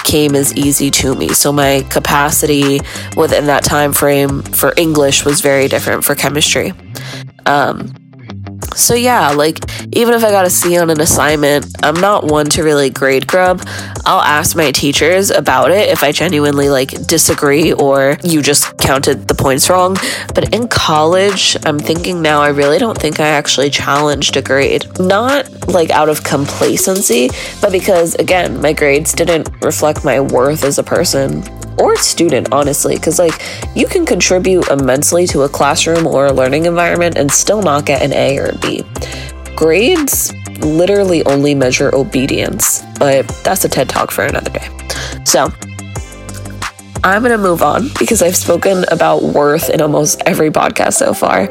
came 0.03 0.35
as 0.35 0.55
easy 0.55 0.91
to 0.91 1.15
me. 1.15 1.29
So 1.29 1.51
my 1.51 1.85
capacity 1.89 2.81
within 3.17 3.47
that 3.47 3.63
time 3.63 3.93
frame 3.93 4.43
for 4.43 4.73
English 4.77 5.25
was 5.25 5.41
very 5.41 5.67
different 5.67 6.03
for 6.03 6.13
chemistry. 6.13 6.73
Um, 7.47 7.93
so 8.75 8.93
yeah, 8.93 9.29
like 9.31 9.59
even 9.93 10.13
if 10.13 10.23
I 10.23 10.31
got 10.31 10.45
a 10.45 10.49
C 10.49 10.77
on 10.77 10.89
an 10.89 10.99
assignment, 10.99 11.65
I'm 11.83 11.99
not 11.99 12.25
one 12.25 12.47
to 12.51 12.63
really 12.63 12.89
grade 12.89 13.27
grub. 13.27 13.61
I'll 14.05 14.21
ask 14.21 14.55
my 14.55 14.71
teachers 14.71 15.31
about 15.31 15.71
it 15.71 15.89
if 15.89 16.03
I 16.03 16.11
genuinely 16.11 16.69
like 16.69 16.89
disagree 17.07 17.73
or 17.73 18.17
you 18.23 18.41
just 18.41 18.77
counted 18.77 19.27
the 19.27 19.35
points 19.35 19.69
wrong. 19.69 19.97
But 20.33 20.53
in 20.53 20.67
college, 20.67 21.57
I'm 21.65 21.79
thinking 21.79 22.21
now 22.21 22.41
I 22.41 22.49
really 22.49 22.77
don't 22.77 22.97
think 22.97 23.19
I 23.19 23.27
actually 23.27 23.69
challenged 23.69 24.37
a 24.37 24.41
grade. 24.41 24.85
Not 24.99 25.67
like 25.67 25.89
out 25.89 26.09
of 26.09 26.23
complacency, 26.23 27.29
but 27.61 27.71
because 27.71 28.15
again, 28.15 28.61
my 28.61 28.73
grades 28.73 29.13
didn't 29.13 29.49
reflect 29.61 30.03
my 30.03 30.19
worth 30.19 30.63
as 30.63 30.77
a 30.77 30.83
person 30.83 31.43
or 31.77 31.95
student, 31.97 32.49
honestly, 32.51 32.95
because 32.95 33.19
like 33.19 33.41
you 33.75 33.87
can 33.87 34.05
contribute 34.05 34.67
immensely 34.69 35.27
to 35.27 35.43
a 35.43 35.49
classroom 35.49 36.07
or 36.07 36.27
a 36.27 36.33
learning 36.33 36.65
environment 36.65 37.17
and 37.17 37.31
still 37.31 37.61
not 37.61 37.85
get 37.85 38.01
an 38.01 38.13
A 38.13 38.37
or 38.37 38.47
a 38.47 38.57
B. 38.57 38.83
Grades 39.55 40.33
literally 40.59 41.25
only 41.25 41.53
measure 41.53 41.93
obedience, 41.93 42.83
but 42.99 43.27
that's 43.43 43.65
a 43.65 43.69
TED 43.69 43.89
talk 43.89 44.11
for 44.11 44.23
another 44.23 44.49
day. 44.49 44.69
So, 45.25 45.49
I'm 47.03 47.21
going 47.21 47.31
to 47.33 47.37
move 47.37 47.61
on 47.61 47.89
because 47.99 48.23
I've 48.23 48.35
spoken 48.35 48.83
about 48.91 49.21
worth 49.21 49.69
in 49.69 49.79
almost 49.79 50.23
every 50.25 50.49
podcast 50.49 50.93
so 50.93 51.13
far. 51.13 51.47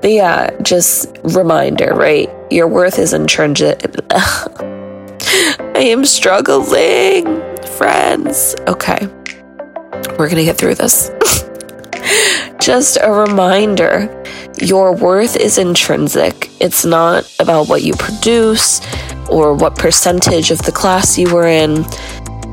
But 0.00 0.12
yeah, 0.12 0.56
just 0.62 1.18
reminder, 1.24 1.92
right? 1.92 2.30
Your 2.52 2.68
worth 2.68 3.00
is 3.00 3.12
intrinsic. 3.12 3.84
I 4.10 5.72
am 5.74 6.04
struggling, 6.04 7.24
friends. 7.64 8.54
Okay. 8.68 9.08
We're 10.10 10.28
going 10.28 10.36
to 10.36 10.44
get 10.44 10.58
through 10.58 10.76
this. 10.76 11.10
Just 12.60 12.98
a 13.00 13.10
reminder 13.10 14.22
your 14.60 14.94
worth 14.94 15.36
is 15.36 15.58
intrinsic. 15.58 16.50
It's 16.60 16.84
not 16.84 17.30
about 17.40 17.68
what 17.68 17.82
you 17.82 17.94
produce 17.94 18.80
or 19.28 19.54
what 19.54 19.76
percentage 19.76 20.50
of 20.50 20.62
the 20.62 20.72
class 20.72 21.18
you 21.18 21.34
were 21.34 21.46
in. 21.48 21.84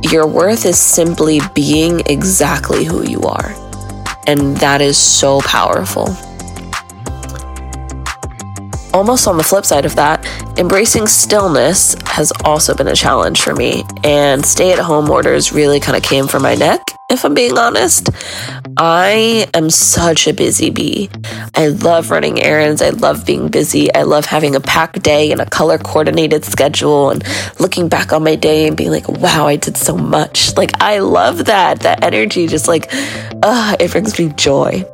Your 0.01 0.25
worth 0.25 0.65
is 0.65 0.79
simply 0.79 1.41
being 1.53 2.01
exactly 2.07 2.85
who 2.85 3.07
you 3.07 3.21
are. 3.21 3.53
And 4.25 4.57
that 4.57 4.81
is 4.81 4.97
so 4.97 5.41
powerful. 5.41 6.15
Almost 8.93 9.27
on 9.27 9.37
the 9.37 9.43
flip 9.43 9.65
side 9.65 9.85
of 9.85 9.95
that, 9.95 10.25
embracing 10.57 11.05
stillness 11.05 11.95
has 12.05 12.31
also 12.43 12.73
been 12.73 12.87
a 12.87 12.95
challenge 12.95 13.41
for 13.41 13.53
me, 13.53 13.83
and 14.03 14.43
stay 14.43 14.73
at 14.73 14.79
home 14.79 15.09
orders 15.11 15.51
really 15.51 15.79
kind 15.79 15.95
of 15.95 16.01
came 16.01 16.27
for 16.27 16.39
my 16.39 16.55
neck 16.55 16.98
if 17.09 17.25
I'm 17.25 17.33
being 17.33 17.57
honest. 17.57 18.09
I 18.77 19.47
am 19.53 19.69
such 19.69 20.27
a 20.27 20.33
busy 20.33 20.69
bee. 20.69 21.09
I 21.55 21.67
love 21.67 22.11
running 22.11 22.41
errands. 22.41 22.81
I 22.81 22.89
love 22.89 23.25
being 23.25 23.49
busy. 23.49 23.93
I 23.93 24.03
love 24.03 24.25
having 24.25 24.55
a 24.55 24.61
packed 24.61 25.01
day 25.01 25.31
and 25.31 25.41
a 25.41 25.49
color 25.49 25.77
coordinated 25.77 26.45
schedule 26.45 27.09
and 27.09 27.23
looking 27.59 27.89
back 27.89 28.13
on 28.13 28.23
my 28.23 28.35
day 28.35 28.67
and 28.67 28.77
being 28.77 28.91
like, 28.91 29.09
wow, 29.09 29.47
I 29.47 29.57
did 29.57 29.75
so 29.75 29.97
much. 29.97 30.55
Like, 30.55 30.71
I 30.81 30.99
love 30.99 31.45
that. 31.45 31.81
That 31.81 32.03
energy 32.03 32.47
just 32.47 32.67
like, 32.67 32.89
uh, 33.43 33.75
it 33.79 33.91
brings 33.91 34.17
me 34.17 34.31
joy. 34.37 34.85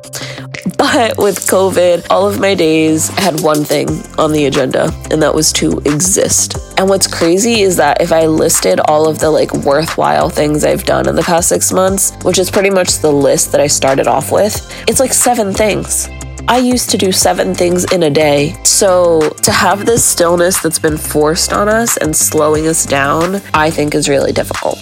But 0.78 1.18
with 1.18 1.46
COVID, 1.46 2.06
all 2.10 2.28
of 2.28 2.40
my 2.40 2.54
days 2.54 3.08
had 3.08 3.40
one 3.40 3.64
thing 3.64 3.88
on 4.18 4.32
the 4.32 4.46
agenda, 4.46 4.90
and 5.10 5.22
that 5.22 5.34
was 5.34 5.52
to 5.54 5.78
exist. 5.84 6.56
And 6.78 6.88
what's 6.88 7.06
crazy 7.06 7.62
is 7.62 7.76
that 7.76 8.00
if 8.00 8.12
I 8.12 8.26
listed 8.26 8.80
all 8.80 9.08
of 9.08 9.18
the 9.18 9.30
like 9.30 9.52
worthwhile 9.52 10.28
things 10.28 10.64
I've 10.64 10.84
done 10.84 11.08
in 11.08 11.16
the 11.16 11.22
past 11.22 11.48
six 11.48 11.72
months, 11.72 12.12
which 12.22 12.38
is 12.38 12.50
pretty 12.50 12.70
much 12.70 12.98
the 12.98 13.12
list 13.12 13.52
that 13.52 13.60
I 13.60 13.66
started 13.66 14.06
off 14.06 14.30
with, 14.32 14.54
it's 14.88 15.00
like 15.00 15.12
seven 15.12 15.52
things. 15.52 16.08
I 16.48 16.58
used 16.58 16.90
to 16.90 16.98
do 16.98 17.10
seven 17.10 17.54
things 17.54 17.84
in 17.92 18.04
a 18.04 18.10
day. 18.10 18.54
So 18.62 19.30
to 19.30 19.50
have 19.50 19.84
this 19.84 20.04
stillness 20.04 20.62
that's 20.62 20.78
been 20.78 20.96
forced 20.96 21.52
on 21.52 21.68
us 21.68 21.96
and 21.96 22.14
slowing 22.14 22.68
us 22.68 22.86
down, 22.86 23.42
I 23.52 23.70
think 23.70 23.94
is 23.94 24.08
really 24.08 24.32
difficult. 24.32 24.78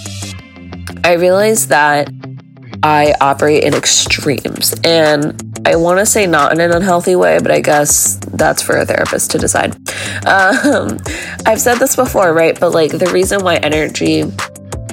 I 1.05 1.15
realize 1.15 1.69
that 1.69 2.11
I 2.83 3.15
operate 3.21 3.65
in 3.65 3.73
extremes. 3.73 4.75
And 4.85 5.54
I 5.67 5.77
want 5.77 5.99
to 5.99 6.07
say 6.07 6.27
not 6.27 6.53
in 6.53 6.61
an 6.61 6.73
unhealthy 6.73 7.17
way, 7.17 7.39
but 7.41 7.51
I 7.51 7.61
guess 7.61 8.17
that's 8.33 8.63
for 8.63 8.77
a 8.77 8.85
therapist 8.87 9.31
to 9.33 9.39
decide. 9.39 9.77
Um, 10.27 10.99
I've 11.45 11.61
said 11.61 11.77
this 11.77 11.97
before, 11.97 12.33
right? 12.33 12.59
But 12.59 12.73
like 12.73 12.93
the 12.93 13.11
reason 13.13 13.43
why 13.43 13.57
energy 13.57 14.25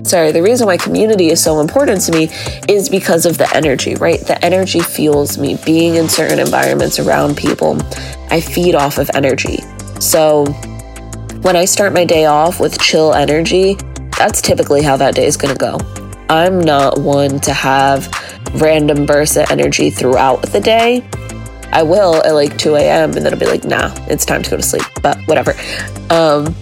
sorry, 0.03 0.31
the 0.31 0.41
reason 0.41 0.67
why 0.67 0.77
community 0.77 1.27
is 1.27 1.41
so 1.41 1.59
important 1.59 2.01
to 2.01 2.11
me 2.11 2.29
is 2.67 2.89
because 2.89 3.25
of 3.25 3.37
the 3.37 3.49
energy, 3.55 3.95
right? 3.95 4.19
The 4.19 4.43
energy 4.43 4.79
fuels 4.79 5.37
me. 5.37 5.57
Being 5.65 5.95
in 5.95 6.09
certain 6.09 6.39
environments 6.39 6.99
around 6.99 7.37
people, 7.37 7.77
I 8.29 8.41
feed 8.41 8.75
off 8.75 8.97
of 8.97 9.09
energy. 9.13 9.59
So 9.99 10.45
when 11.41 11.55
I 11.55 11.65
start 11.65 11.93
my 11.93 12.05
day 12.05 12.25
off 12.25 12.59
with 12.59 12.79
chill 12.79 13.13
energy, 13.13 13.77
that's 14.17 14.41
typically 14.41 14.81
how 14.81 14.97
that 14.97 15.15
day 15.15 15.25
is 15.25 15.37
going 15.37 15.53
to 15.55 15.59
go. 15.59 16.00
I'm 16.31 16.61
not 16.61 16.97
one 16.97 17.41
to 17.41 17.53
have 17.53 18.07
random 18.53 19.05
bursts 19.05 19.35
of 19.35 19.51
energy 19.51 19.89
throughout 19.89 20.41
the 20.53 20.61
day. 20.61 21.05
I 21.73 21.83
will 21.83 22.23
at 22.23 22.33
like 22.33 22.57
2 22.57 22.75
a.m. 22.75 23.11
and 23.17 23.25
then 23.25 23.33
I'll 23.33 23.39
be 23.39 23.47
like, 23.47 23.65
nah, 23.65 23.93
it's 24.07 24.23
time 24.23 24.41
to 24.43 24.49
go 24.49 24.55
to 24.55 24.63
sleep, 24.63 24.85
but 25.03 25.17
whatever. 25.25 25.51
Um, 26.09 26.55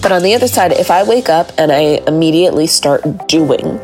but 0.00 0.10
on 0.10 0.22
the 0.22 0.32
other 0.34 0.48
side, 0.48 0.72
if 0.72 0.90
I 0.90 1.02
wake 1.02 1.28
up 1.28 1.52
and 1.58 1.70
I 1.70 2.02
immediately 2.06 2.66
start 2.66 3.28
doing, 3.28 3.76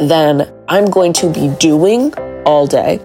then 0.00 0.52
I'm 0.66 0.90
going 0.90 1.12
to 1.12 1.32
be 1.32 1.54
doing 1.60 2.12
all 2.44 2.66
day. 2.66 2.98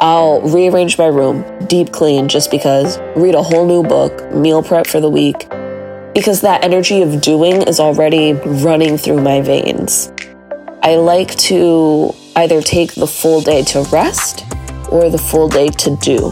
I'll 0.00 0.42
rearrange 0.42 0.98
my 0.98 1.06
room, 1.06 1.46
deep 1.66 1.92
clean 1.92 2.28
just 2.28 2.50
because, 2.50 2.98
read 3.16 3.34
a 3.34 3.42
whole 3.42 3.66
new 3.66 3.82
book, 3.82 4.30
meal 4.34 4.62
prep 4.62 4.86
for 4.86 5.00
the 5.00 5.08
week, 5.08 5.48
because 6.12 6.42
that 6.42 6.62
energy 6.62 7.00
of 7.00 7.22
doing 7.22 7.62
is 7.62 7.80
already 7.80 8.34
running 8.34 8.98
through 8.98 9.22
my 9.22 9.40
veins. 9.40 10.12
I 10.86 10.94
like 10.94 11.34
to 11.50 12.14
either 12.36 12.62
take 12.62 12.94
the 12.94 13.08
full 13.08 13.40
day 13.40 13.64
to 13.64 13.82
rest 13.90 14.46
or 14.88 15.10
the 15.10 15.18
full 15.18 15.48
day 15.48 15.66
to 15.66 15.96
do. 15.96 16.30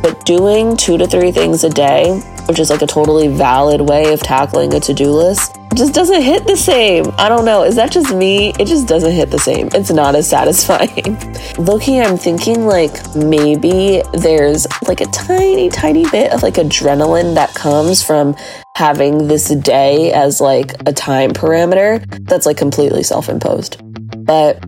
But 0.00 0.24
doing 0.24 0.76
two 0.76 0.96
to 0.96 1.08
three 1.08 1.32
things 1.32 1.64
a 1.64 1.70
day, 1.70 2.20
which 2.46 2.60
is 2.60 2.70
like 2.70 2.82
a 2.82 2.86
totally 2.86 3.26
valid 3.26 3.80
way 3.80 4.12
of 4.12 4.20
tackling 4.20 4.72
a 4.74 4.78
to 4.78 4.94
do 4.94 5.10
list, 5.10 5.55
just 5.74 5.94
doesn't 5.94 6.22
hit 6.22 6.46
the 6.46 6.56
same. 6.56 7.06
I 7.18 7.28
don't 7.28 7.44
know. 7.44 7.62
Is 7.62 7.76
that 7.76 7.90
just 7.90 8.14
me? 8.14 8.50
It 8.58 8.66
just 8.66 8.86
doesn't 8.86 9.12
hit 9.12 9.30
the 9.30 9.38
same. 9.38 9.68
It's 9.74 9.90
not 9.90 10.14
as 10.14 10.28
satisfying. 10.28 11.18
Looking, 11.58 12.00
I'm 12.00 12.16
thinking 12.16 12.66
like 12.66 12.92
maybe 13.14 14.02
there's 14.14 14.66
like 14.88 15.00
a 15.00 15.06
tiny, 15.06 15.68
tiny 15.68 16.08
bit 16.10 16.32
of 16.32 16.42
like 16.42 16.54
adrenaline 16.54 17.34
that 17.34 17.54
comes 17.54 18.02
from 18.02 18.34
having 18.74 19.28
this 19.28 19.48
day 19.48 20.12
as 20.12 20.40
like 20.40 20.72
a 20.86 20.92
time 20.92 21.30
parameter 21.32 22.04
that's 22.26 22.46
like 22.46 22.56
completely 22.56 23.02
self 23.02 23.28
imposed. 23.28 23.80
But 24.24 24.64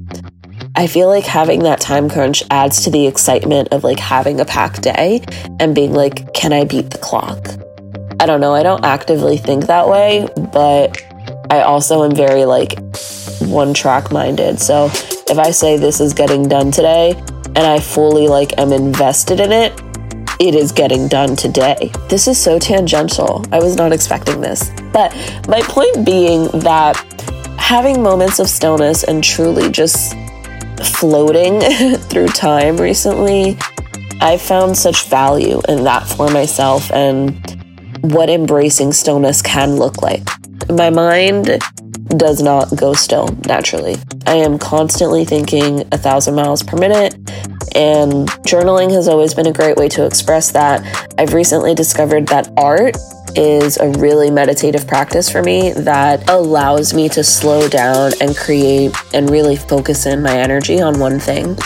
I 0.76 0.86
feel 0.86 1.08
like 1.08 1.24
having 1.24 1.64
that 1.64 1.80
time 1.80 2.08
crunch 2.08 2.42
adds 2.50 2.84
to 2.84 2.90
the 2.90 3.06
excitement 3.06 3.68
of 3.72 3.82
like 3.82 3.98
having 3.98 4.40
a 4.40 4.44
packed 4.44 4.82
day 4.82 5.24
and 5.58 5.74
being 5.74 5.92
like, 5.92 6.32
can 6.34 6.52
I 6.52 6.64
beat 6.64 6.90
the 6.90 6.98
clock? 6.98 7.48
I 8.20 8.26
don't 8.26 8.40
know. 8.40 8.54
I 8.54 8.62
don't 8.62 8.84
actively 8.84 9.36
think 9.36 9.66
that 9.66 9.88
way, 9.88 10.26
but 10.52 11.02
I 11.50 11.60
also 11.60 12.04
am 12.04 12.14
very 12.14 12.44
like 12.44 12.78
one 13.42 13.72
track 13.72 14.10
minded. 14.10 14.60
So 14.60 14.86
if 14.86 15.38
I 15.38 15.50
say 15.50 15.76
this 15.76 16.00
is 16.00 16.12
getting 16.14 16.48
done 16.48 16.70
today 16.70 17.14
and 17.46 17.58
I 17.58 17.78
fully 17.78 18.26
like 18.26 18.58
am 18.58 18.72
invested 18.72 19.40
in 19.40 19.52
it, 19.52 19.72
it 20.40 20.54
is 20.54 20.72
getting 20.72 21.08
done 21.08 21.36
today. 21.36 21.90
This 22.08 22.28
is 22.28 22.38
so 22.38 22.58
tangential. 22.58 23.44
I 23.52 23.58
was 23.58 23.76
not 23.76 23.92
expecting 23.92 24.40
this. 24.40 24.70
But 24.92 25.14
my 25.48 25.60
point 25.62 26.04
being 26.04 26.48
that 26.60 26.96
having 27.58 28.02
moments 28.02 28.38
of 28.38 28.48
stillness 28.48 29.04
and 29.04 29.22
truly 29.22 29.70
just 29.70 30.16
floating 30.82 31.60
through 31.98 32.28
time 32.28 32.76
recently, 32.76 33.56
I 34.20 34.36
found 34.36 34.76
such 34.76 35.06
value 35.08 35.60
in 35.68 35.84
that 35.84 36.06
for 36.06 36.30
myself 36.30 36.90
and 36.92 37.57
what 38.00 38.30
embracing 38.30 38.92
stillness 38.92 39.42
can 39.42 39.76
look 39.76 40.02
like. 40.02 40.22
My 40.68 40.90
mind 40.90 41.60
does 42.16 42.42
not 42.42 42.74
go 42.76 42.94
still 42.94 43.28
naturally. 43.46 43.96
I 44.26 44.34
am 44.34 44.58
constantly 44.58 45.24
thinking 45.24 45.80
a 45.92 45.98
thousand 45.98 46.34
miles 46.34 46.62
per 46.62 46.76
minute, 46.76 47.14
and 47.74 48.28
journaling 48.46 48.90
has 48.92 49.08
always 49.08 49.34
been 49.34 49.46
a 49.46 49.52
great 49.52 49.76
way 49.76 49.88
to 49.90 50.06
express 50.06 50.50
that. 50.52 50.82
I've 51.18 51.34
recently 51.34 51.74
discovered 51.74 52.26
that 52.28 52.52
art 52.56 52.96
is 53.36 53.76
a 53.76 53.88
really 53.98 54.30
meditative 54.30 54.86
practice 54.86 55.30
for 55.30 55.42
me 55.42 55.72
that 55.72 56.28
allows 56.30 56.94
me 56.94 57.08
to 57.10 57.22
slow 57.22 57.68
down 57.68 58.12
and 58.20 58.36
create 58.36 58.94
and 59.12 59.28
really 59.30 59.56
focus 59.56 60.06
in 60.06 60.22
my 60.22 60.36
energy 60.36 60.80
on 60.80 60.98
one 60.98 61.20
thing. 61.20 61.56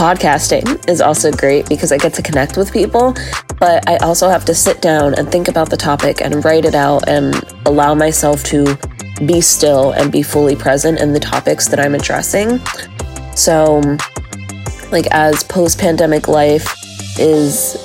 Podcasting 0.00 0.88
is 0.88 1.02
also 1.02 1.30
great 1.30 1.68
because 1.68 1.92
I 1.92 1.98
get 1.98 2.14
to 2.14 2.22
connect 2.22 2.56
with 2.56 2.72
people, 2.72 3.14
but 3.58 3.86
I 3.86 3.98
also 3.98 4.30
have 4.30 4.46
to 4.46 4.54
sit 4.54 4.80
down 4.80 5.12
and 5.12 5.30
think 5.30 5.46
about 5.46 5.68
the 5.68 5.76
topic 5.76 6.22
and 6.22 6.42
write 6.42 6.64
it 6.64 6.74
out 6.74 7.06
and 7.06 7.34
allow 7.66 7.94
myself 7.94 8.42
to 8.44 8.78
be 9.26 9.42
still 9.42 9.92
and 9.92 10.10
be 10.10 10.22
fully 10.22 10.56
present 10.56 11.00
in 11.00 11.12
the 11.12 11.20
topics 11.20 11.68
that 11.68 11.78
I'm 11.78 11.94
addressing. 11.94 12.60
So, 13.36 13.82
like, 14.90 15.06
as 15.10 15.44
post 15.44 15.78
pandemic 15.78 16.28
life 16.28 16.74
is 17.18 17.76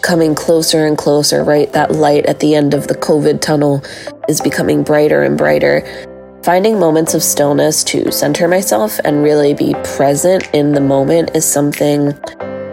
coming 0.00 0.36
closer 0.36 0.86
and 0.86 0.96
closer, 0.96 1.42
right? 1.42 1.72
That 1.72 1.90
light 1.90 2.26
at 2.26 2.38
the 2.38 2.54
end 2.54 2.74
of 2.74 2.86
the 2.86 2.94
COVID 2.94 3.40
tunnel 3.40 3.82
is 4.28 4.40
becoming 4.40 4.84
brighter 4.84 5.24
and 5.24 5.36
brighter. 5.36 6.13
Finding 6.44 6.78
moments 6.78 7.14
of 7.14 7.22
stillness 7.22 7.82
to 7.84 8.12
center 8.12 8.46
myself 8.46 9.00
and 9.02 9.22
really 9.22 9.54
be 9.54 9.74
present 9.82 10.46
in 10.52 10.72
the 10.72 10.80
moment 10.80 11.30
is 11.34 11.42
something 11.42 12.12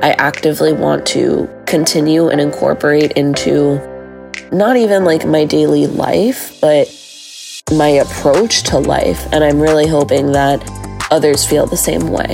I 0.03 0.13
actively 0.17 0.73
want 0.73 1.05
to 1.07 1.49
continue 1.67 2.27
and 2.27 2.41
incorporate 2.41 3.13
into 3.13 3.79
not 4.51 4.75
even 4.75 5.05
like 5.05 5.25
my 5.25 5.45
daily 5.45 5.87
life, 5.87 6.59
but 6.59 6.93
my 7.71 7.87
approach 7.87 8.63
to 8.63 8.77
life. 8.77 9.25
And 9.31 9.41
I'm 9.41 9.61
really 9.61 9.87
hoping 9.87 10.33
that 10.33 10.61
others 11.09 11.45
feel 11.45 11.65
the 11.65 11.77
same 11.77 12.09
way. 12.09 12.27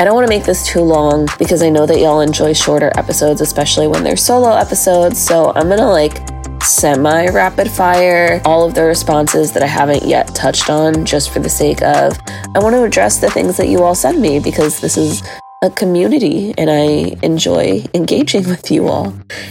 I 0.00 0.04
don't 0.04 0.14
want 0.14 0.28
to 0.28 0.32
make 0.32 0.44
this 0.44 0.64
too 0.64 0.82
long 0.82 1.26
because 1.40 1.60
I 1.60 1.70
know 1.70 1.86
that 1.86 1.98
y'all 1.98 2.20
enjoy 2.20 2.52
shorter 2.52 2.92
episodes, 2.94 3.40
especially 3.40 3.88
when 3.88 4.04
they're 4.04 4.16
solo 4.16 4.52
episodes. 4.52 5.20
So 5.20 5.52
I'm 5.56 5.66
going 5.66 5.80
to 5.80 5.88
like 5.88 6.27
semi 6.68 7.26
rapid 7.28 7.70
fire 7.70 8.40
all 8.44 8.66
of 8.66 8.74
the 8.74 8.82
responses 8.82 9.52
that 9.52 9.62
I 9.62 9.66
haven't 9.66 10.04
yet 10.04 10.34
touched 10.34 10.68
on 10.68 11.04
just 11.04 11.30
for 11.30 11.40
the 11.40 11.48
sake 11.48 11.82
of 11.82 12.18
I 12.54 12.58
want 12.58 12.74
to 12.74 12.84
address 12.84 13.18
the 13.18 13.30
things 13.30 13.56
that 13.56 13.68
you 13.68 13.82
all 13.82 13.94
send 13.94 14.20
me 14.20 14.38
because 14.38 14.80
this 14.80 14.96
is 14.96 15.22
a 15.62 15.70
community 15.70 16.54
and 16.56 16.70
I 16.70 17.16
enjoy 17.22 17.84
engaging 17.94 18.48
with 18.48 18.70
you 18.70 18.88
all. 18.88 19.08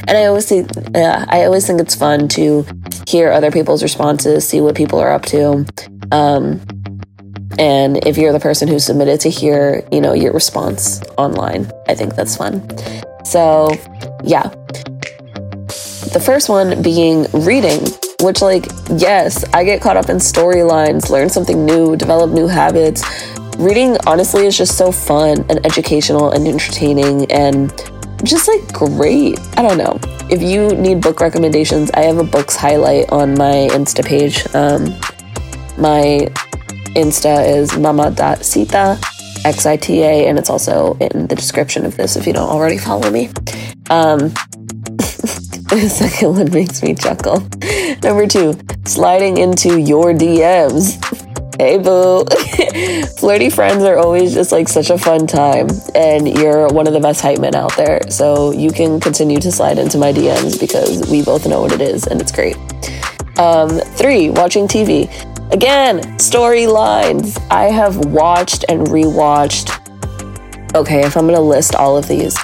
And 0.08 0.12
I 0.12 0.26
always 0.26 0.48
think 0.48 0.70
uh, 0.96 1.26
I 1.28 1.46
always 1.46 1.66
think 1.66 1.82
it's 1.82 1.96
fun 1.96 2.28
to 2.30 2.66
hear 3.08 3.32
other 3.32 3.52
people's 3.52 3.84
responses, 3.84 4.48
see 4.48 4.62
what 4.62 4.76
people 4.76 5.00
are 5.00 5.12
up 5.12 5.26
to. 5.26 5.66
Um, 6.12 6.62
and 7.60 8.06
if 8.06 8.18
you're 8.18 8.34
the 8.34 8.40
person 8.40 8.68
who 8.68 8.78
submitted 8.78 9.20
to 9.22 9.30
hear, 9.30 9.84
you 9.92 10.00
know, 10.00 10.14
your 10.14 10.32
response 10.32 11.02
online, 11.18 11.72
I 11.88 11.96
think 11.96 12.16
that's 12.16 12.38
fun. 12.38 12.64
So, 13.26 13.74
yeah. 14.24 14.54
The 16.14 16.22
first 16.24 16.50
one 16.50 16.82
being 16.82 17.28
reading, 17.34 17.82
which, 18.22 18.42
like, 18.42 18.68
yes, 18.90 19.44
I 19.54 19.64
get 19.64 19.82
caught 19.82 19.98
up 19.98 20.10
in 20.10 20.18
storylines, 20.18 21.10
learn 21.10 21.30
something 21.30 21.66
new, 21.66 21.96
develop 21.96 22.32
new 22.32 22.48
habits. 22.48 23.04
Reading, 23.58 23.98
honestly, 24.08 24.46
is 24.46 24.58
just 24.58 24.78
so 24.78 24.92
fun 24.92 25.46
and 25.50 25.66
educational 25.66 26.32
and 26.32 26.48
entertaining 26.48 27.32
and 27.32 27.72
just 28.24 28.48
like 28.48 28.72
great. 28.72 29.40
I 29.58 29.62
don't 29.62 29.78
know. 29.78 30.00
If 30.30 30.42
you 30.42 30.70
need 30.76 31.02
book 31.02 31.20
recommendations, 31.20 31.92
I 31.92 32.02
have 32.02 32.18
a 32.18 32.24
books 32.24 32.56
highlight 32.56 33.10
on 33.12 33.38
my 33.38 33.68
Insta 33.72 34.06
page. 34.06 34.46
Um, 34.56 34.86
my 35.78 36.30
Insta 36.96 37.48
is 37.48 37.78
mama.xita, 37.78 39.46
X-I-T-A, 39.46 40.28
and 40.28 40.40
it's 40.40 40.50
also 40.50 40.98
in 41.00 41.28
the 41.28 41.36
description 41.36 41.86
of 41.86 41.96
this 41.96 42.16
if 42.16 42.26
you 42.26 42.34
don't 42.34 42.50
already 42.50 42.78
follow 42.78 43.12
me. 43.12 43.30
Um, 43.90 44.34
the 45.70 45.90
second 45.90 46.34
one 46.34 46.50
makes 46.52 46.82
me 46.82 46.96
chuckle. 46.96 47.42
Number 48.02 48.26
two, 48.26 48.54
sliding 48.86 49.38
into 49.38 49.78
your 49.78 50.14
DMs. 50.14 50.96
Hey 51.60 51.78
boo. 51.78 52.24
Flirty 53.20 53.50
friends 53.50 53.84
are 53.84 53.98
always 53.98 54.34
just 54.34 54.54
like 54.54 54.70
such 54.70 54.90
a 54.92 54.98
fun 54.98 55.28
time, 55.28 55.68
and 55.94 56.38
you're 56.38 56.70
one 56.70 56.88
of 56.88 56.94
the 56.94 57.02
best 57.02 57.20
hype 57.20 57.40
men 57.40 57.54
out 57.54 57.76
there. 57.76 58.00
So 58.10 58.54
you 58.54 58.72
can 58.72 59.02
continue 59.02 59.42
to 59.42 59.52
slide 59.52 59.78
into 59.78 59.98
my 59.98 60.14
DMs 60.14 60.58
because 60.58 61.06
we 61.12 61.22
both 61.22 61.46
know 61.46 61.60
what 61.60 61.74
it 61.74 61.82
is, 61.82 62.08
and 62.08 62.22
it's 62.22 62.32
great. 62.32 62.56
Um, 63.38 63.70
three, 63.98 64.30
watching 64.30 64.70
TV. 64.70 65.12
Again, 65.52 66.00
storylines. 66.18 67.46
I 67.52 67.66
have 67.66 67.98
watched 68.06 68.64
and 68.70 68.88
rewatched. 68.88 69.74
Okay, 70.76 71.02
if 71.06 71.18
I'm 71.18 71.26
gonna 71.26 71.42
list 71.42 71.76
all 71.76 71.98
of 71.98 72.08
these 72.08 72.38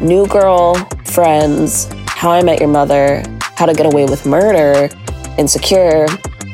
New 0.00 0.26
Girl, 0.26 0.74
Friends, 1.04 1.86
How 2.22 2.30
I 2.30 2.40
Met 2.44 2.60
Your 2.60 2.68
Mother, 2.68 3.24
How 3.56 3.66
to 3.66 3.74
Get 3.74 3.84
Away 3.84 4.04
with 4.04 4.26
Murder, 4.26 4.88
Insecure, 5.38 6.06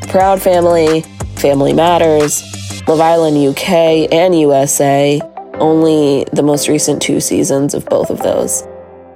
Proud 0.08 0.40
Family, 0.40 1.02
Family 1.34 1.74
Matters, 1.74 2.42
Love 2.88 3.00
Island 3.00 3.36
UK 3.36 4.10
and 4.10 4.34
USA, 4.40 5.20
only 5.56 6.24
the 6.32 6.42
most 6.42 6.68
recent 6.68 7.02
two 7.02 7.20
seasons 7.20 7.74
of 7.74 7.84
both 7.84 8.08
of 8.08 8.20
those. 8.20 8.62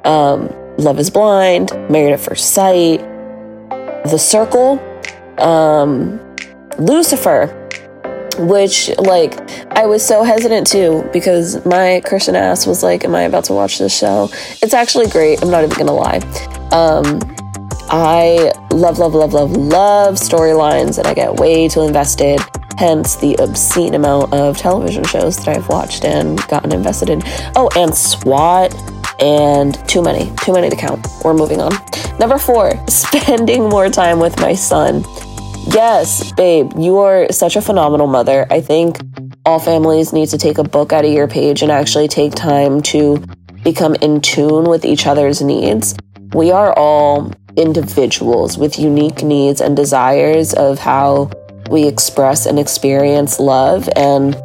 Um, 0.04 0.50
Love 0.76 0.98
is 0.98 1.08
Blind, 1.08 1.70
Married 1.88 2.12
at 2.12 2.20
First 2.20 2.50
Sight, 2.50 3.00
The 4.10 4.18
Circle, 4.18 4.78
um, 5.38 6.20
Lucifer, 6.78 7.61
which 8.38 8.90
like 8.98 9.38
I 9.70 9.86
was 9.86 10.04
so 10.04 10.22
hesitant 10.22 10.66
to 10.68 11.08
because 11.12 11.64
my 11.64 12.02
Christian 12.04 12.36
ass 12.36 12.66
was 12.66 12.82
like, 12.82 13.04
"Am 13.04 13.14
I 13.14 13.22
about 13.22 13.44
to 13.44 13.52
watch 13.52 13.78
this 13.78 13.96
show?" 13.96 14.30
It's 14.60 14.74
actually 14.74 15.08
great. 15.08 15.42
I'm 15.42 15.50
not 15.50 15.64
even 15.64 15.76
gonna 15.76 15.92
lie. 15.92 16.18
Um, 16.72 17.20
I 17.94 18.52
love, 18.70 18.98
love, 18.98 19.14
love, 19.14 19.34
love, 19.34 19.50
love 19.52 20.14
storylines, 20.14 20.98
and 20.98 21.06
I 21.06 21.14
get 21.14 21.34
way 21.34 21.68
too 21.68 21.82
invested. 21.82 22.40
Hence 22.78 23.16
the 23.16 23.36
obscene 23.36 23.94
amount 23.94 24.32
of 24.32 24.56
television 24.56 25.04
shows 25.04 25.36
that 25.36 25.48
I've 25.48 25.68
watched 25.68 26.04
and 26.04 26.38
gotten 26.48 26.72
invested 26.72 27.10
in. 27.10 27.22
Oh, 27.54 27.68
and 27.76 27.94
SWAT 27.94 28.74
and 29.20 29.76
too 29.88 30.02
many, 30.02 30.32
too 30.42 30.52
many 30.52 30.70
to 30.70 30.76
count. 30.76 31.06
We're 31.22 31.34
moving 31.34 31.60
on. 31.60 31.72
Number 32.18 32.38
four, 32.38 32.72
spending 32.88 33.68
more 33.68 33.88
time 33.90 34.18
with 34.18 34.40
my 34.40 34.54
son. 34.54 35.04
Yes, 35.74 36.32
babe, 36.32 36.70
you 36.76 36.98
are 36.98 37.32
such 37.32 37.56
a 37.56 37.62
phenomenal 37.62 38.06
mother. 38.06 38.46
I 38.50 38.60
think 38.60 38.98
all 39.46 39.58
families 39.58 40.12
need 40.12 40.28
to 40.28 40.36
take 40.36 40.58
a 40.58 40.64
book 40.64 40.92
out 40.92 41.06
of 41.06 41.10
your 41.10 41.26
page 41.26 41.62
and 41.62 41.72
actually 41.72 42.08
take 42.08 42.34
time 42.34 42.82
to 42.82 43.24
become 43.64 43.94
in 43.96 44.20
tune 44.20 44.64
with 44.64 44.84
each 44.84 45.06
other's 45.06 45.40
needs. 45.40 45.96
We 46.34 46.50
are 46.50 46.74
all 46.78 47.32
individuals 47.56 48.58
with 48.58 48.78
unique 48.78 49.22
needs 49.22 49.62
and 49.62 49.74
desires 49.74 50.52
of 50.52 50.78
how 50.78 51.30
we 51.70 51.86
express 51.86 52.44
and 52.44 52.58
experience 52.58 53.40
love. 53.40 53.88
And 53.96 54.36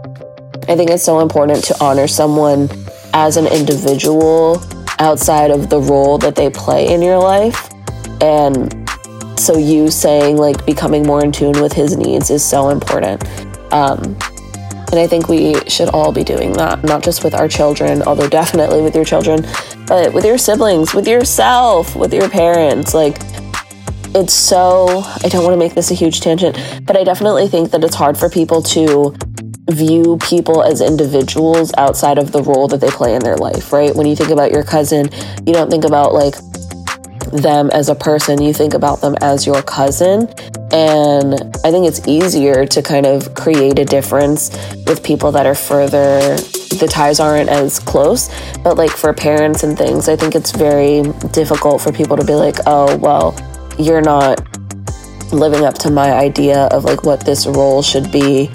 I 0.69 0.77
think 0.77 0.89
it's 0.89 1.03
so 1.03 1.19
important 1.19 1.61
to 1.65 1.83
honor 1.83 2.07
someone 2.07 2.69
as 3.13 3.35
an 3.35 3.47
individual 3.47 4.63
outside 4.99 5.51
of 5.51 5.69
the 5.69 5.81
role 5.81 6.17
that 6.19 6.35
they 6.35 6.49
play 6.49 6.87
in 6.87 7.01
your 7.01 7.19
life. 7.19 7.69
And 8.21 8.86
so 9.37 9.57
you 9.57 9.89
saying 9.89 10.37
like 10.37 10.65
becoming 10.65 11.05
more 11.05 11.23
in 11.23 11.31
tune 11.31 11.61
with 11.61 11.73
his 11.73 11.97
needs 11.97 12.29
is 12.29 12.43
so 12.43 12.69
important. 12.69 13.23
Um, 13.71 14.17
and 14.89 14.99
I 14.99 15.07
think 15.07 15.27
we 15.27 15.55
should 15.69 15.89
all 15.89 16.13
be 16.13 16.23
doing 16.23 16.53
that, 16.53 16.83
not 16.83 17.03
just 17.03 17.23
with 17.23 17.33
our 17.33 17.47
children, 17.47 18.01
although 18.03 18.29
definitely 18.29 18.81
with 18.81 18.95
your 18.95 19.03
children, 19.03 19.45
but 19.85 20.13
with 20.13 20.23
your 20.23 20.37
siblings, 20.37 20.93
with 20.93 21.07
yourself, 21.07 21.95
with 21.95 22.13
your 22.13 22.29
parents. 22.29 22.93
Like, 22.93 23.17
it's 24.15 24.33
so, 24.33 25.01
I 25.23 25.27
don't 25.27 25.43
want 25.43 25.53
to 25.53 25.57
make 25.57 25.73
this 25.73 25.91
a 25.91 25.93
huge 25.93 26.21
tangent, 26.21 26.57
but 26.85 26.95
I 26.95 27.03
definitely 27.03 27.49
think 27.49 27.71
that 27.71 27.83
it's 27.83 27.95
hard 27.95 28.17
for 28.17 28.29
people 28.29 28.61
to 28.63 29.13
view 29.69 30.17
people 30.21 30.63
as 30.63 30.79
individuals 30.79 31.73
outside 31.77 32.17
of 32.17 32.31
the 32.31 32.41
role 32.41 32.69
that 32.69 32.79
they 32.79 32.89
play 32.89 33.13
in 33.13 33.21
their 33.21 33.35
life, 33.35 33.73
right? 33.73 33.93
When 33.93 34.07
you 34.07 34.15
think 34.15 34.29
about 34.29 34.51
your 34.51 34.63
cousin, 34.63 35.09
you 35.45 35.53
don't 35.53 35.69
think 35.69 35.83
about 35.83 36.13
like 36.13 36.35
them 37.31 37.69
as 37.71 37.89
a 37.89 37.95
person, 37.95 38.41
you 38.41 38.53
think 38.53 38.73
about 38.73 39.01
them 39.01 39.15
as 39.21 39.45
your 39.45 39.61
cousin. 39.61 40.27
And 40.71 41.33
I 41.63 41.71
think 41.71 41.87
it's 41.87 42.07
easier 42.07 42.65
to 42.65 42.81
kind 42.81 43.05
of 43.05 43.33
create 43.33 43.79
a 43.79 43.85
difference 43.85 44.49
with 44.85 45.03
people 45.03 45.31
that 45.31 45.45
are 45.45 45.55
further, 45.55 46.19
the 46.79 46.87
ties 46.89 47.19
aren't 47.19 47.49
as 47.49 47.79
close. 47.79 48.29
But 48.63 48.77
like 48.77 48.91
for 48.91 49.13
parents 49.13 49.63
and 49.63 49.77
things, 49.77 50.09
I 50.09 50.15
think 50.15 50.35
it's 50.35 50.51
very 50.51 51.03
difficult 51.31 51.81
for 51.81 51.91
people 51.91 52.17
to 52.17 52.25
be 52.25 52.33
like, 52.33 52.57
oh, 52.65 52.97
well, 52.97 53.35
you're 53.77 54.01
not 54.01 54.41
living 55.33 55.65
up 55.65 55.75
to 55.75 55.91
my 55.91 56.13
idea 56.13 56.65
of 56.67 56.85
like 56.85 57.03
what 57.03 57.25
this 57.25 57.45
role 57.45 57.81
should 57.81 58.11
be, 58.11 58.49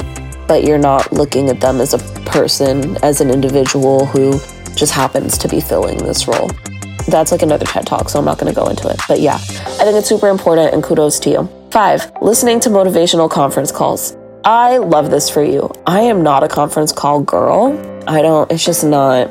but 0.49 0.65
you're 0.65 0.79
not 0.79 1.13
looking 1.13 1.49
at 1.49 1.61
them 1.61 1.81
as 1.81 1.95
a 1.95 1.99
person, 2.25 2.97
as 3.03 3.21
an 3.21 3.31
individual 3.31 4.07
who 4.07 4.33
just 4.75 4.93
happens 4.93 5.37
to 5.39 5.49
be 5.49 5.61
filling 5.61 5.99
this 5.99 6.27
role 6.27 6.51
that's 7.07 7.33
like 7.33 7.43
another 7.43 7.67
TED 7.67 7.87
talk, 7.87 8.09
so 8.09 8.19
I'm 8.19 8.25
not 8.25 8.39
going 8.39 8.53
to 8.53 8.59
go 8.59 8.69
into 8.69 8.89
it. 8.89 9.01
But 9.09 9.21
yeah, 9.21 9.35
I 9.35 9.85
think 9.85 9.97
it's 9.97 10.09
super 10.09 10.29
important 10.29 10.75
and 10.75 10.83
kudos 10.83 11.21
to 11.21 11.31
you. 11.31 11.51
Five, 11.71 12.11
listening 12.21 12.61
to 12.61 12.69
motivational 12.69 13.31
conference 13.31 13.73
calls. 13.73 14.17
I 14.45 14.79
love 14.79 15.11
this 15.11 15.31
for 15.31 15.43
you. 15.43 15.71
I 15.87 16.01
am 16.01 16.23
not 16.23 16.43
a 16.43 16.49
conference 16.49 16.93
call 16.93 17.21
girl. 17.21 17.79
I 18.09 18.23
don't, 18.23 18.51
it's 18.51 18.65
just 18.65 18.85
not, 18.85 19.29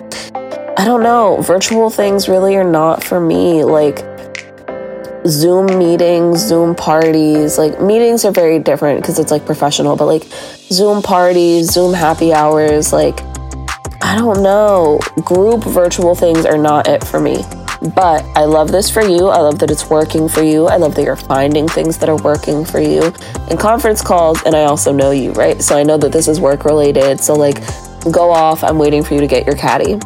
I 0.77 0.85
don't 0.85 1.03
know. 1.03 1.41
Virtual 1.41 1.89
things 1.89 2.29
really 2.29 2.55
are 2.55 2.63
not 2.63 3.03
for 3.03 3.19
me. 3.19 3.63
Like, 3.63 4.05
Zoom 5.27 5.77
meetings, 5.77 6.39
Zoom 6.39 6.73
parties, 6.73 7.57
like 7.59 7.79
meetings 7.79 8.25
are 8.25 8.31
very 8.31 8.57
different 8.57 9.01
because 9.01 9.19
it's 9.19 9.29
like 9.29 9.45
professional, 9.45 9.95
but 9.95 10.05
like 10.05 10.23
Zoom 10.71 11.03
parties, 11.03 11.71
Zoom 11.71 11.93
happy 11.93 12.33
hours, 12.33 12.91
like 12.91 13.19
I 14.01 14.15
don't 14.17 14.41
know. 14.41 14.99
Group 15.23 15.63
virtual 15.63 16.15
things 16.15 16.45
are 16.45 16.57
not 16.57 16.87
it 16.87 17.03
for 17.03 17.19
me. 17.19 17.43
But 17.81 18.23
I 18.35 18.45
love 18.45 18.71
this 18.71 18.91
for 18.91 19.01
you. 19.01 19.27
I 19.27 19.39
love 19.39 19.57
that 19.59 19.71
it's 19.71 19.89
working 19.89 20.29
for 20.29 20.43
you. 20.43 20.67
I 20.67 20.77
love 20.77 20.93
that 20.95 21.03
you're 21.03 21.15
finding 21.15 21.67
things 21.67 21.97
that 21.97 22.09
are 22.09 22.17
working 22.17 22.63
for 22.63 22.79
you 22.79 23.11
in 23.49 23.57
conference 23.57 24.03
calls. 24.03 24.41
And 24.43 24.55
I 24.55 24.65
also 24.65 24.91
know 24.91 25.09
you, 25.09 25.31
right? 25.33 25.59
So 25.61 25.77
I 25.77 25.83
know 25.83 25.97
that 25.97 26.11
this 26.11 26.27
is 26.27 26.39
work 26.39 26.63
related. 26.63 27.19
So, 27.19 27.33
like, 27.33 27.59
go 28.11 28.29
off. 28.29 28.63
I'm 28.63 28.77
waiting 28.77 29.03
for 29.03 29.15
you 29.15 29.19
to 29.19 29.27
get 29.27 29.47
your 29.47 29.55
caddy. 29.55 29.97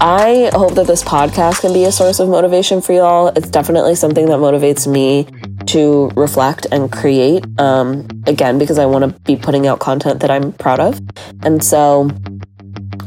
I 0.00 0.50
hope 0.54 0.74
that 0.74 0.86
this 0.86 1.02
podcast 1.02 1.60
can 1.60 1.72
be 1.72 1.84
a 1.84 1.92
source 1.92 2.20
of 2.20 2.28
motivation 2.28 2.80
for 2.80 2.92
y'all. 2.92 3.28
It's 3.28 3.48
definitely 3.48 3.94
something 3.96 4.26
that 4.26 4.38
motivates 4.38 4.86
me 4.86 5.26
to 5.66 6.08
reflect 6.16 6.66
and 6.70 6.90
create. 6.90 7.44
Um, 7.60 8.08
again, 8.26 8.58
because 8.58 8.78
I 8.78 8.86
want 8.86 9.04
to 9.04 9.20
be 9.20 9.36
putting 9.36 9.66
out 9.66 9.80
content 9.80 10.20
that 10.20 10.30
I'm 10.30 10.52
proud 10.52 10.80
of. 10.80 11.00
And 11.42 11.62
so, 11.62 12.10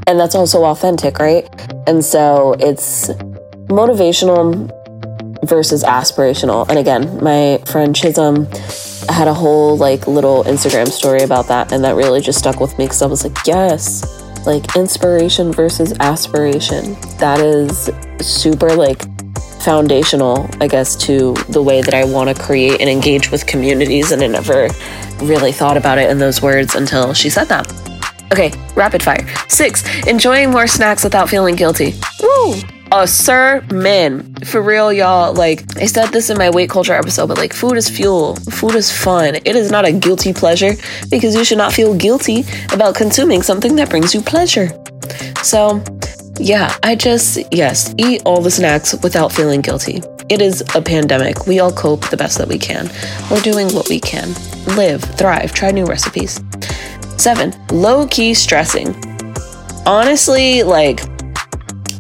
and 0.08 0.20
that's 0.20 0.36
also 0.36 0.66
authentic, 0.66 1.20
right? 1.20 1.48
And 1.88 2.04
so 2.04 2.56
it's 2.60 3.10
motivational 3.72 4.70
versus 5.48 5.84
aspirational. 5.84 6.68
And 6.70 6.78
again, 6.78 7.24
my 7.24 7.58
friend 7.66 7.96
Chisholm 7.96 8.46
had 9.10 9.28
a 9.28 9.34
whole 9.34 9.78
like 9.78 10.08
little 10.08 10.44
Instagram 10.44 10.88
story 10.88 11.24
about 11.24 11.48
that, 11.48 11.72
and 11.72 11.84
that 11.84 11.96
really 11.96 12.22
just 12.22 12.40
stuck 12.40 12.60
with 12.60 12.78
me 12.78 12.86
because 12.86 13.02
I 13.02 13.08
was 13.08 13.24
like, 13.24 13.38
yes, 13.46 14.06
like 14.46 14.76
inspiration 14.76 15.52
versus 15.52 15.94
aspiration. 16.00 16.94
That 17.18 17.40
is 17.40 17.90
super 18.26 18.76
like 18.76 19.02
foundational, 19.62 20.50
I 20.60 20.68
guess, 20.68 20.96
to 21.06 21.34
the 21.50 21.62
way 21.62 21.82
that 21.82 21.94
I 21.94 22.04
want 22.04 22.36
to 22.36 22.44
create 22.44 22.82
and 22.82 22.90
engage 22.90 23.32
with 23.32 23.46
communities. 23.46 24.12
And 24.12 24.22
I 24.22 24.28
never 24.28 24.70
really 25.22 25.52
thought 25.52 25.78
about 25.78 25.98
it 25.98 26.10
in 26.10 26.18
those 26.18 26.42
words 26.42 26.76
until 26.76 27.14
she 27.14 27.30
said 27.30 27.46
that. 27.46 27.72
Okay, 28.32 28.52
rapid 28.76 29.04
fire. 29.04 29.28
Six, 29.50 29.84
enjoying 30.08 30.52
more 30.52 30.66
snacks 30.66 31.04
without 31.04 31.30
feeling 31.30 31.56
guilty. 31.56 31.96
Woo! 32.22 32.56
Uh, 32.92 33.04
a 33.04 33.08
sermon. 33.08 34.36
For 34.46 34.62
real, 34.62 34.92
y'all. 34.92 35.34
Like, 35.34 35.64
I 35.78 35.86
said 35.86 36.08
this 36.08 36.30
in 36.30 36.38
my 36.38 36.50
weight 36.50 36.70
culture 36.70 36.94
episode, 36.94 37.28
but 37.28 37.38
like, 37.38 37.54
food 37.54 37.78
is 37.78 37.90
fuel. 37.90 38.36
Food 38.52 38.76
is 38.76 38.92
fun. 38.92 39.36
It 39.36 39.56
is 39.56 39.72
not 39.72 39.86
a 39.86 39.92
guilty 39.92 40.34
pleasure 40.34 40.74
because 41.10 41.34
you 41.36 41.46
should 41.46 41.58
not 41.58 41.74
feel 41.74 41.96
guilty 41.96 42.44
about 42.74 42.96
consuming 42.96 43.42
something 43.42 43.76
that 43.78 43.90
brings 43.90 44.14
you 44.14 44.22
pleasure. 44.22 44.70
So, 45.42 45.82
yeah, 46.38 46.76
I 46.84 46.96
just, 46.96 47.40
yes, 47.52 47.94
eat 47.98 48.24
all 48.26 48.42
the 48.42 48.52
snacks 48.52 48.94
without 49.02 49.32
feeling 49.32 49.62
guilty. 49.62 50.02
It 50.30 50.42
is 50.42 50.62
a 50.76 50.82
pandemic. 50.82 51.48
We 51.48 51.60
all 51.60 51.72
cope 51.72 52.10
the 52.10 52.18
best 52.18 52.38
that 52.40 52.48
we 52.48 52.60
can. 52.60 52.90
We're 53.30 53.42
doing 53.42 53.74
what 53.74 53.90
we 53.90 54.00
can. 54.00 54.34
Live, 54.76 55.02
thrive, 55.02 55.54
try 55.54 55.72
new 55.72 55.86
recipes. 55.86 56.42
Seven, 57.18 57.54
low 57.70 58.08
key 58.08 58.34
stressing. 58.34 58.96
Honestly, 59.86 60.64
like, 60.64 61.02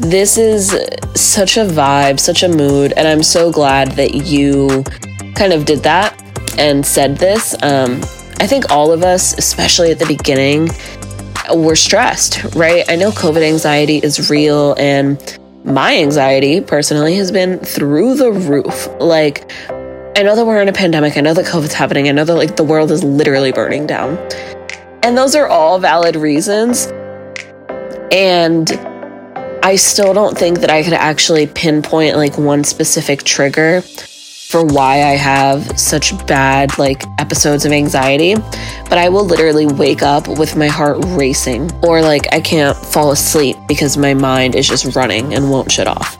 this 0.01 0.37
is 0.37 0.71
such 1.13 1.57
a 1.57 1.65
vibe, 1.65 2.19
such 2.19 2.41
a 2.41 2.49
mood, 2.49 2.93
and 2.97 3.07
I'm 3.07 3.21
so 3.21 3.51
glad 3.51 3.91
that 3.93 4.15
you 4.15 4.83
kind 5.35 5.53
of 5.53 5.65
did 5.65 5.83
that 5.83 6.19
and 6.57 6.85
said 6.85 7.17
this. 7.17 7.53
Um, 7.61 8.01
I 8.39 8.47
think 8.47 8.71
all 8.71 8.91
of 8.91 9.03
us, 9.03 9.37
especially 9.37 9.91
at 9.91 9.99
the 9.99 10.07
beginning, 10.07 10.69
were 11.53 11.75
stressed, 11.75 12.43
right? 12.55 12.83
I 12.89 12.95
know 12.95 13.11
COVID 13.11 13.47
anxiety 13.47 13.97
is 13.99 14.29
real, 14.29 14.73
and 14.79 15.39
my 15.63 15.95
anxiety 15.97 16.61
personally 16.61 17.15
has 17.15 17.31
been 17.31 17.59
through 17.59 18.15
the 18.15 18.31
roof. 18.31 18.89
Like, 18.99 19.51
I 20.17 20.23
know 20.23 20.35
that 20.35 20.45
we're 20.45 20.61
in 20.61 20.67
a 20.67 20.73
pandemic, 20.73 21.15
I 21.15 21.21
know 21.21 21.35
that 21.35 21.45
COVID's 21.45 21.75
happening, 21.75 22.09
I 22.09 22.11
know 22.11 22.25
that 22.25 22.35
like 22.35 22.55
the 22.55 22.63
world 22.63 22.89
is 22.89 23.03
literally 23.03 23.51
burning 23.51 23.85
down. 23.85 24.17
And 25.03 25.15
those 25.15 25.35
are 25.35 25.47
all 25.47 25.77
valid 25.79 26.15
reasons. 26.15 26.87
And 28.11 28.69
I 29.63 29.75
still 29.75 30.13
don't 30.13 30.35
think 30.35 30.59
that 30.61 30.71
I 30.71 30.81
could 30.81 30.93
actually 30.93 31.45
pinpoint 31.45 32.17
like 32.17 32.35
one 32.37 32.63
specific 32.63 33.23
trigger 33.23 33.81
for 33.81 34.65
why 34.65 35.03
I 35.03 35.15
have 35.15 35.79
such 35.79 36.25
bad 36.25 36.77
like 36.79 37.03
episodes 37.19 37.63
of 37.63 37.71
anxiety, 37.71 38.33
but 38.89 38.97
I 38.97 39.09
will 39.09 39.23
literally 39.23 39.67
wake 39.67 40.01
up 40.01 40.27
with 40.27 40.55
my 40.55 40.67
heart 40.67 40.97
racing 41.09 41.69
or 41.83 42.01
like 42.01 42.33
I 42.33 42.41
can't 42.41 42.75
fall 42.75 43.11
asleep 43.11 43.55
because 43.67 43.97
my 43.97 44.15
mind 44.15 44.55
is 44.55 44.67
just 44.67 44.95
running 44.95 45.35
and 45.35 45.51
won't 45.51 45.71
shut 45.71 45.87
off. 45.87 46.17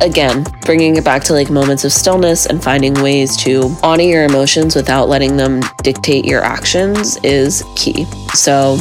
Again, 0.00 0.44
bringing 0.62 0.96
it 0.96 1.04
back 1.04 1.24
to 1.24 1.32
like 1.32 1.50
moments 1.50 1.84
of 1.84 1.92
stillness 1.92 2.46
and 2.46 2.62
finding 2.62 2.94
ways 2.94 3.36
to 3.38 3.74
honor 3.82 4.04
your 4.04 4.24
emotions 4.24 4.76
without 4.76 5.08
letting 5.08 5.36
them 5.36 5.60
dictate 5.82 6.24
your 6.24 6.42
actions 6.42 7.16
is 7.24 7.64
key. 7.74 8.04
So, 8.32 8.78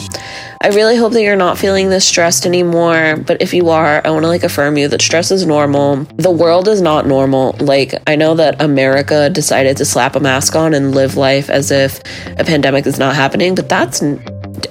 I 0.63 0.69
really 0.69 0.95
hope 0.95 1.12
that 1.12 1.21
you're 1.21 1.36
not 1.36 1.58
feeling 1.58 1.89
this 1.89 2.08
stressed 2.08 2.45
anymore. 2.45 3.17
But 3.17 3.41
if 3.41 3.54
you 3.54 3.67
are, 3.67 4.02
I 4.06 4.10
want 4.12 4.23
to 4.23 4.30
like 4.30 4.43
affirm 4.43 4.78
you 4.78 4.88
that 4.88 5.02
stress 5.02 5.30
is 5.30 5.45
normal. 5.45 6.06
The 6.15 6.32
world 6.32 6.69
is 6.69 6.82
not 6.82 7.06
normal. 7.06 7.58
Like, 7.60 7.95
I 8.08 8.15
know 8.15 8.34
that 8.36 8.62
America 8.62 9.30
decided 9.30 9.76
to 9.78 9.86
slap 9.86 10.15
a 10.15 10.21
mask 10.21 10.56
on 10.56 10.73
and 10.73 10.95
live 10.95 11.17
life 11.17 11.49
as 11.49 11.69
if 11.69 11.99
a 12.39 12.45
pandemic 12.45 12.88
is 12.88 12.97
not 12.97 13.13
happening, 13.13 13.56
but 13.56 13.67
that's 13.67 14.02
n- 14.02 14.23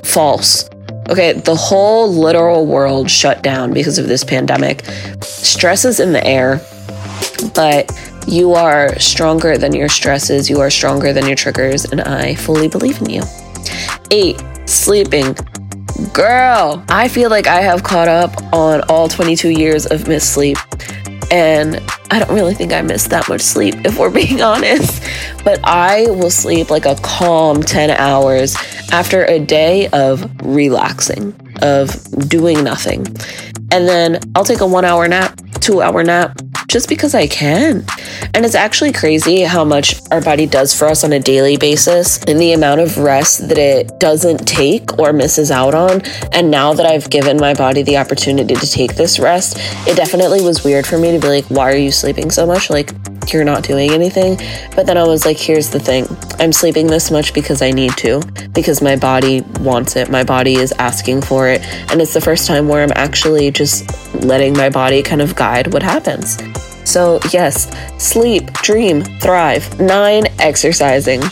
false. 0.03 0.67
Okay, 1.11 1.35
the 1.35 1.55
whole 1.55 2.11
literal 2.11 2.65
world 2.65 3.11
shut 3.11 3.43
down 3.43 3.75
because 3.75 3.99
of 3.99 4.09
this 4.09 4.25
pandemic. 4.25 4.87
Stress 5.21 5.85
is 5.85 6.01
in 6.01 6.13
the 6.15 6.27
air, 6.27 6.59
but 7.55 7.93
you 8.27 8.55
are 8.55 8.99
stronger 8.99 9.59
than 9.59 9.75
your 9.75 9.91
stresses. 9.91 10.49
You 10.49 10.61
are 10.61 10.71
stronger 10.71 11.13
than 11.13 11.27
your 11.27 11.37
triggers, 11.37 11.85
and 11.85 12.01
I 12.01 12.35
fully 12.35 12.69
believe 12.69 12.99
in 13.03 13.11
you. 13.11 13.23
Eight, 14.11 14.43
sleeping. 14.65 15.37
Girl, 16.11 16.85
I 16.89 17.09
feel 17.09 17.31
like 17.31 17.47
I 17.47 17.61
have 17.61 17.85
caught 17.85 18.09
up 18.09 18.35
on 18.53 18.83
all 18.89 19.09
22 19.09 19.51
years 19.51 19.87
of 19.87 20.09
missed 20.09 20.35
sleep. 20.35 20.59
And 21.31 21.81
I 22.11 22.19
don't 22.19 22.35
really 22.35 22.55
think 22.55 22.73
I 22.73 22.83
missed 22.83 23.11
that 23.11 23.29
much 23.29 23.41
sleep, 23.41 23.75
if 23.85 23.99
we're 23.99 24.11
being 24.23 24.43
honest. 24.43 25.03
But 25.45 25.61
I 25.65 26.07
will 26.11 26.31
sleep 26.31 26.71
like 26.71 26.87
a 26.87 26.97
calm 27.03 27.63
10 27.63 27.91
hours 27.91 28.57
after 28.91 29.25
a 29.25 29.39
day 29.39 29.89
of 29.89 30.29
relaxing, 30.45 31.35
of 31.63 31.91
doing 32.29 32.65
nothing. 32.65 33.07
And 33.71 33.89
then 33.89 34.19
I'll 34.35 34.45
take 34.45 34.61
a 34.61 34.67
one 34.67 34.85
hour 34.85 35.07
nap, 35.09 35.41
two 35.61 35.81
hour 35.81 36.03
nap, 36.03 36.39
just 36.73 36.89
because 36.89 37.15
I 37.15 37.27
can. 37.27 37.85
And 38.33 38.47
it's 38.47 38.55
actually 38.55 38.93
crazy 38.93 39.43
how 39.43 39.63
much 39.63 40.01
our 40.11 40.23
body 40.23 40.47
does 40.47 40.75
for 40.75 40.87
us 40.87 41.05
on 41.05 41.13
a 41.13 41.21
daily 41.21 41.59
basis 41.59 42.25
and 42.25 42.41
the 42.41 42.53
amount 42.53 42.81
of 42.81 42.97
rest 42.97 43.47
that 43.49 43.59
it 43.59 44.01
doesn't 44.01 44.49
take 44.49 44.99
or 44.99 45.13
misses 45.13 45.51
out 45.51 45.75
on. 45.75 46.01
And 46.33 46.51
now 46.51 46.73
that 46.73 46.87
I've 46.87 47.11
given 47.11 47.37
my 47.37 47.53
body 47.53 47.83
the 47.83 47.99
opportunity 47.99 48.55
to 48.55 48.67
take 48.67 48.95
this 48.95 49.19
rest, 49.19 49.59
it 49.87 49.99
definitely 49.99 50.41
was 50.41 50.65
weird 50.65 50.87
for 50.87 50.97
me 50.97 51.13
to 51.13 51.19
be 51.19 51.29
like, 51.29 51.45
why 51.51 51.71
are 51.71 51.77
you 51.77 51.93
sleeping 51.93 52.31
so 52.31 52.47
much? 52.47 52.71
Like, 52.71 52.91
you're 53.31 53.45
not 53.45 53.63
doing 53.63 53.91
anything. 53.91 54.37
But 54.75 54.87
then 54.87 54.97
I 54.97 55.05
was 55.05 55.27
like, 55.27 55.39
here's 55.39 55.69
the 55.69 55.79
thing 55.79 56.07
I'm 56.39 56.53
sleeping 56.53 56.87
this 56.87 57.11
much 57.11 57.35
because 57.35 57.61
I 57.61 57.71
need 57.71 57.93
to, 57.99 58.23
because 58.55 58.81
my 58.81 58.97
body 58.97 59.43
wants 59.61 59.97
it. 59.97 60.11
My 60.11 60.25
body 60.25 60.55
is 60.55 60.73
asking 60.79 61.23
for 61.23 61.49
it. 61.49 61.61
And 61.91 62.01
it's 62.01 62.15
the 62.15 62.21
first 62.21 62.47
time 62.47 62.69
where 62.69 62.83
I'm 62.83 62.93
actually 62.95 63.51
just 63.51 64.15
letting 64.25 64.55
my 64.57 64.71
body 64.71 65.03
kind 65.03 65.21
of 65.21 65.37
guide 65.37 65.73
what 65.73 65.83
happens. 65.83 66.39
So, 66.85 67.21
yes, 67.31 67.71
sleep, 68.03 68.53
dream, 68.55 69.03
thrive. 69.21 69.79
Nine, 69.79 70.27
exercising. 70.39 71.23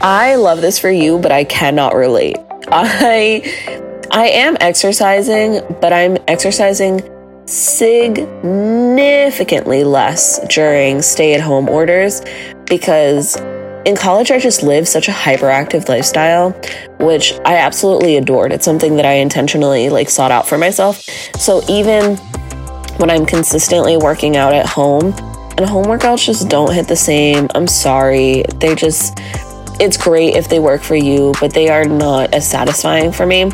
I 0.00 0.34
love 0.34 0.60
this 0.60 0.78
for 0.78 0.90
you, 0.90 1.18
but 1.18 1.32
I 1.32 1.44
cannot 1.44 1.94
relate. 1.94 2.36
I 2.68 3.80
I 4.10 4.28
am 4.28 4.56
exercising, 4.60 5.60
but 5.80 5.92
I'm 5.92 6.18
exercising 6.28 7.00
significantly 7.46 9.84
less 9.84 10.40
during 10.48 11.00
stay 11.02 11.34
at 11.34 11.40
home 11.40 11.68
orders 11.68 12.22
because 12.66 13.36
in 13.84 13.94
college 13.96 14.30
I 14.30 14.38
just 14.38 14.62
lived 14.62 14.88
such 14.88 15.08
a 15.08 15.12
hyperactive 15.12 15.86
lifestyle 15.88 16.52
which 17.00 17.34
I 17.44 17.56
absolutely 17.58 18.16
adored. 18.16 18.52
It's 18.52 18.64
something 18.64 18.96
that 18.96 19.04
I 19.04 19.14
intentionally 19.14 19.90
like 19.90 20.08
sought 20.08 20.30
out 20.30 20.46
for 20.48 20.56
myself. 20.56 21.02
So 21.38 21.60
even 21.68 22.16
when 22.96 23.10
I'm 23.10 23.26
consistently 23.26 23.98
working 23.98 24.36
out 24.36 24.54
at 24.54 24.66
home 24.66 25.12
and 25.58 25.66
home 25.66 25.84
workouts 25.84 26.24
just 26.24 26.48
don't 26.48 26.72
hit 26.72 26.88
the 26.88 26.96
same, 26.96 27.48
I'm 27.54 27.66
sorry. 27.66 28.44
They 28.56 28.74
just 28.74 29.18
it's 29.80 29.96
great 29.96 30.36
if 30.36 30.48
they 30.48 30.60
work 30.60 30.82
for 30.82 30.94
you, 30.94 31.34
but 31.40 31.52
they 31.52 31.68
are 31.68 31.84
not 31.84 32.32
as 32.32 32.48
satisfying 32.48 33.10
for 33.12 33.26
me 33.26 33.50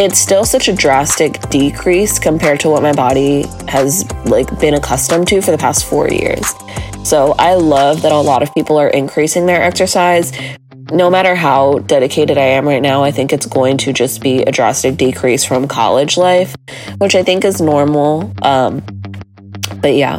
it's 0.00 0.18
still 0.18 0.46
such 0.46 0.66
a 0.66 0.72
drastic 0.72 1.38
decrease 1.50 2.18
compared 2.18 2.58
to 2.58 2.70
what 2.70 2.82
my 2.82 2.92
body 2.94 3.44
has 3.68 4.10
like 4.24 4.48
been 4.58 4.72
accustomed 4.72 5.28
to 5.28 5.42
for 5.42 5.50
the 5.50 5.58
past 5.58 5.84
4 5.84 6.08
years. 6.08 6.54
So 7.04 7.34
I 7.38 7.52
love 7.52 8.00
that 8.00 8.10
a 8.10 8.16
lot 8.16 8.42
of 8.42 8.52
people 8.54 8.78
are 8.78 8.88
increasing 8.88 9.44
their 9.44 9.62
exercise. 9.62 10.32
No 10.90 11.10
matter 11.10 11.34
how 11.34 11.80
dedicated 11.80 12.38
I 12.38 12.46
am 12.46 12.66
right 12.66 12.80
now, 12.80 13.04
I 13.04 13.10
think 13.10 13.30
it's 13.30 13.44
going 13.44 13.76
to 13.76 13.92
just 13.92 14.22
be 14.22 14.42
a 14.42 14.50
drastic 14.50 14.96
decrease 14.96 15.44
from 15.44 15.68
college 15.68 16.16
life, 16.16 16.56
which 16.96 17.14
I 17.14 17.22
think 17.22 17.44
is 17.44 17.60
normal. 17.60 18.32
Um, 18.40 18.82
but 19.82 19.94
yeah, 19.94 20.18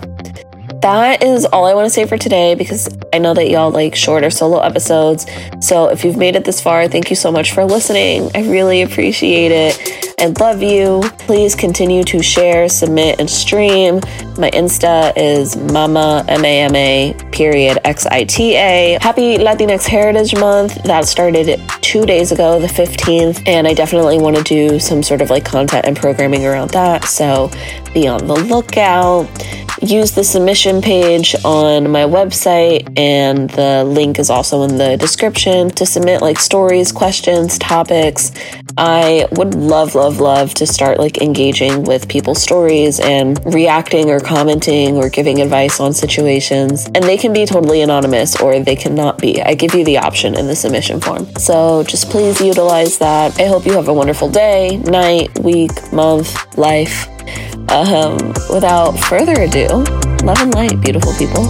that 0.82 1.24
is 1.24 1.46
all 1.46 1.65
I 1.65 1.74
want 1.74 1.86
to 1.86 1.89
say 1.89 2.06
for 2.06 2.17
today 2.17 2.56
because 2.56 2.89
I 3.13 3.20
know 3.20 3.34
that 3.34 3.50
y'all 3.50 3.72
like 3.72 3.96
shorter 3.96 4.30
solo 4.30 4.60
episodes. 4.60 5.26
So 5.60 5.89
if 5.89 6.04
you've 6.04 6.17
made 6.17 6.36
it 6.36 6.46
this 6.46 6.62
far, 6.62 6.88
thank 6.88 7.10
you 7.10 7.15
so 7.15 7.32
much 7.32 7.54
for 7.54 7.65
listening. 7.65 8.30
I 8.36 8.50
really 8.50 8.82
appreciate 8.82 9.52
it 9.52 10.11
and 10.21 10.39
love 10.39 10.62
you. 10.62 11.01
Please 11.17 11.55
continue 11.55 12.03
to 12.03 12.21
share, 12.21 12.69
submit, 12.69 13.19
and 13.19 13.29
stream. 13.29 13.95
My 14.38 14.51
Insta 14.51 15.12
is 15.17 15.57
mama, 15.57 16.23
M 16.27 16.45
A 16.45 16.62
M 16.62 16.75
A, 16.75 17.15
period, 17.31 17.79
X 17.84 18.05
I 18.05 18.23
T 18.23 18.55
A. 18.55 18.99
Happy 19.01 19.38
Latinx 19.38 19.86
Heritage 19.86 20.36
Month. 20.36 20.84
That 20.84 21.05
started 21.05 21.60
two 21.81 22.05
days 22.05 22.31
ago, 22.31 22.60
the 22.60 22.67
15th, 22.67 23.47
and 23.47 23.67
I 23.67 23.73
definitely 23.73 24.19
want 24.19 24.38
to 24.38 24.43
do 24.43 24.79
some 24.79 25.01
sort 25.01 25.21
of 25.21 25.31
like 25.31 25.43
content 25.43 25.86
and 25.86 25.97
programming 25.97 26.45
around 26.45 26.69
that. 26.71 27.05
So 27.05 27.49
be 27.93 28.07
on 28.07 28.27
the 28.27 28.36
lookout 28.36 29.27
use 29.81 30.12
the 30.12 30.23
submission 30.23 30.81
page 30.81 31.36
on 31.43 31.89
my 31.89 32.03
website, 32.03 32.88
and 32.97 33.49
the 33.51 33.84
link 33.84 34.19
is 34.19 34.29
also 34.29 34.63
in 34.63 34.77
the 34.77 34.95
description 34.97 35.69
to 35.71 35.86
submit 35.86 36.21
like 36.21 36.39
stories, 36.39 36.91
questions, 36.91 37.57
topics. 37.57 38.31
I 38.77 39.27
would 39.31 39.55
love, 39.55 39.95
love, 39.95 40.11
love 40.19 40.54
to 40.56 40.67
start 40.67 41.00
like 41.00 41.21
engaging 41.21 41.84
with 41.84 42.08
people's 42.10 42.41
stories 42.41 43.00
and 43.00 43.39
reacting 43.54 44.10
or 44.10 44.19
commenting 44.19 44.97
or 44.97 45.10
giving 45.10 45.41
advice 45.41 45.80
on 45.80 45.93
situations. 45.93 46.86
And 46.86 47.04
they 47.04 47.17
can 47.17 47.34
be 47.34 47.45
totally 47.45 47.82
anonymous 47.82 48.39
or 48.41 48.60
they 48.60 48.76
cannot 48.76 49.19
be. 49.19 49.41
I 49.41 49.54
give 49.54 49.74
you 49.74 49.86
the 49.86 50.00
option 50.00 50.38
in 50.38 50.47
the 50.47 50.56
submission 50.56 51.00
form. 51.00 51.26
So 51.36 51.84
just 51.84 52.10
please 52.10 52.41
utilize 52.41 52.97
that. 52.97 53.39
I 53.39 53.45
hope 53.45 53.65
you 53.65 53.74
have 53.74 53.88
a 53.88 53.93
wonderful 53.93 54.30
day, 54.30 54.78
night, 54.78 55.38
week, 55.39 55.71
month, 55.93 56.58
life. 56.58 57.08
Um, 57.69 58.17
without 58.54 58.91
further 59.00 59.43
ado, 59.43 59.67
love 60.24 60.41
and 60.41 60.54
light, 60.54 60.82
beautiful 60.82 61.13
people. 61.13 61.50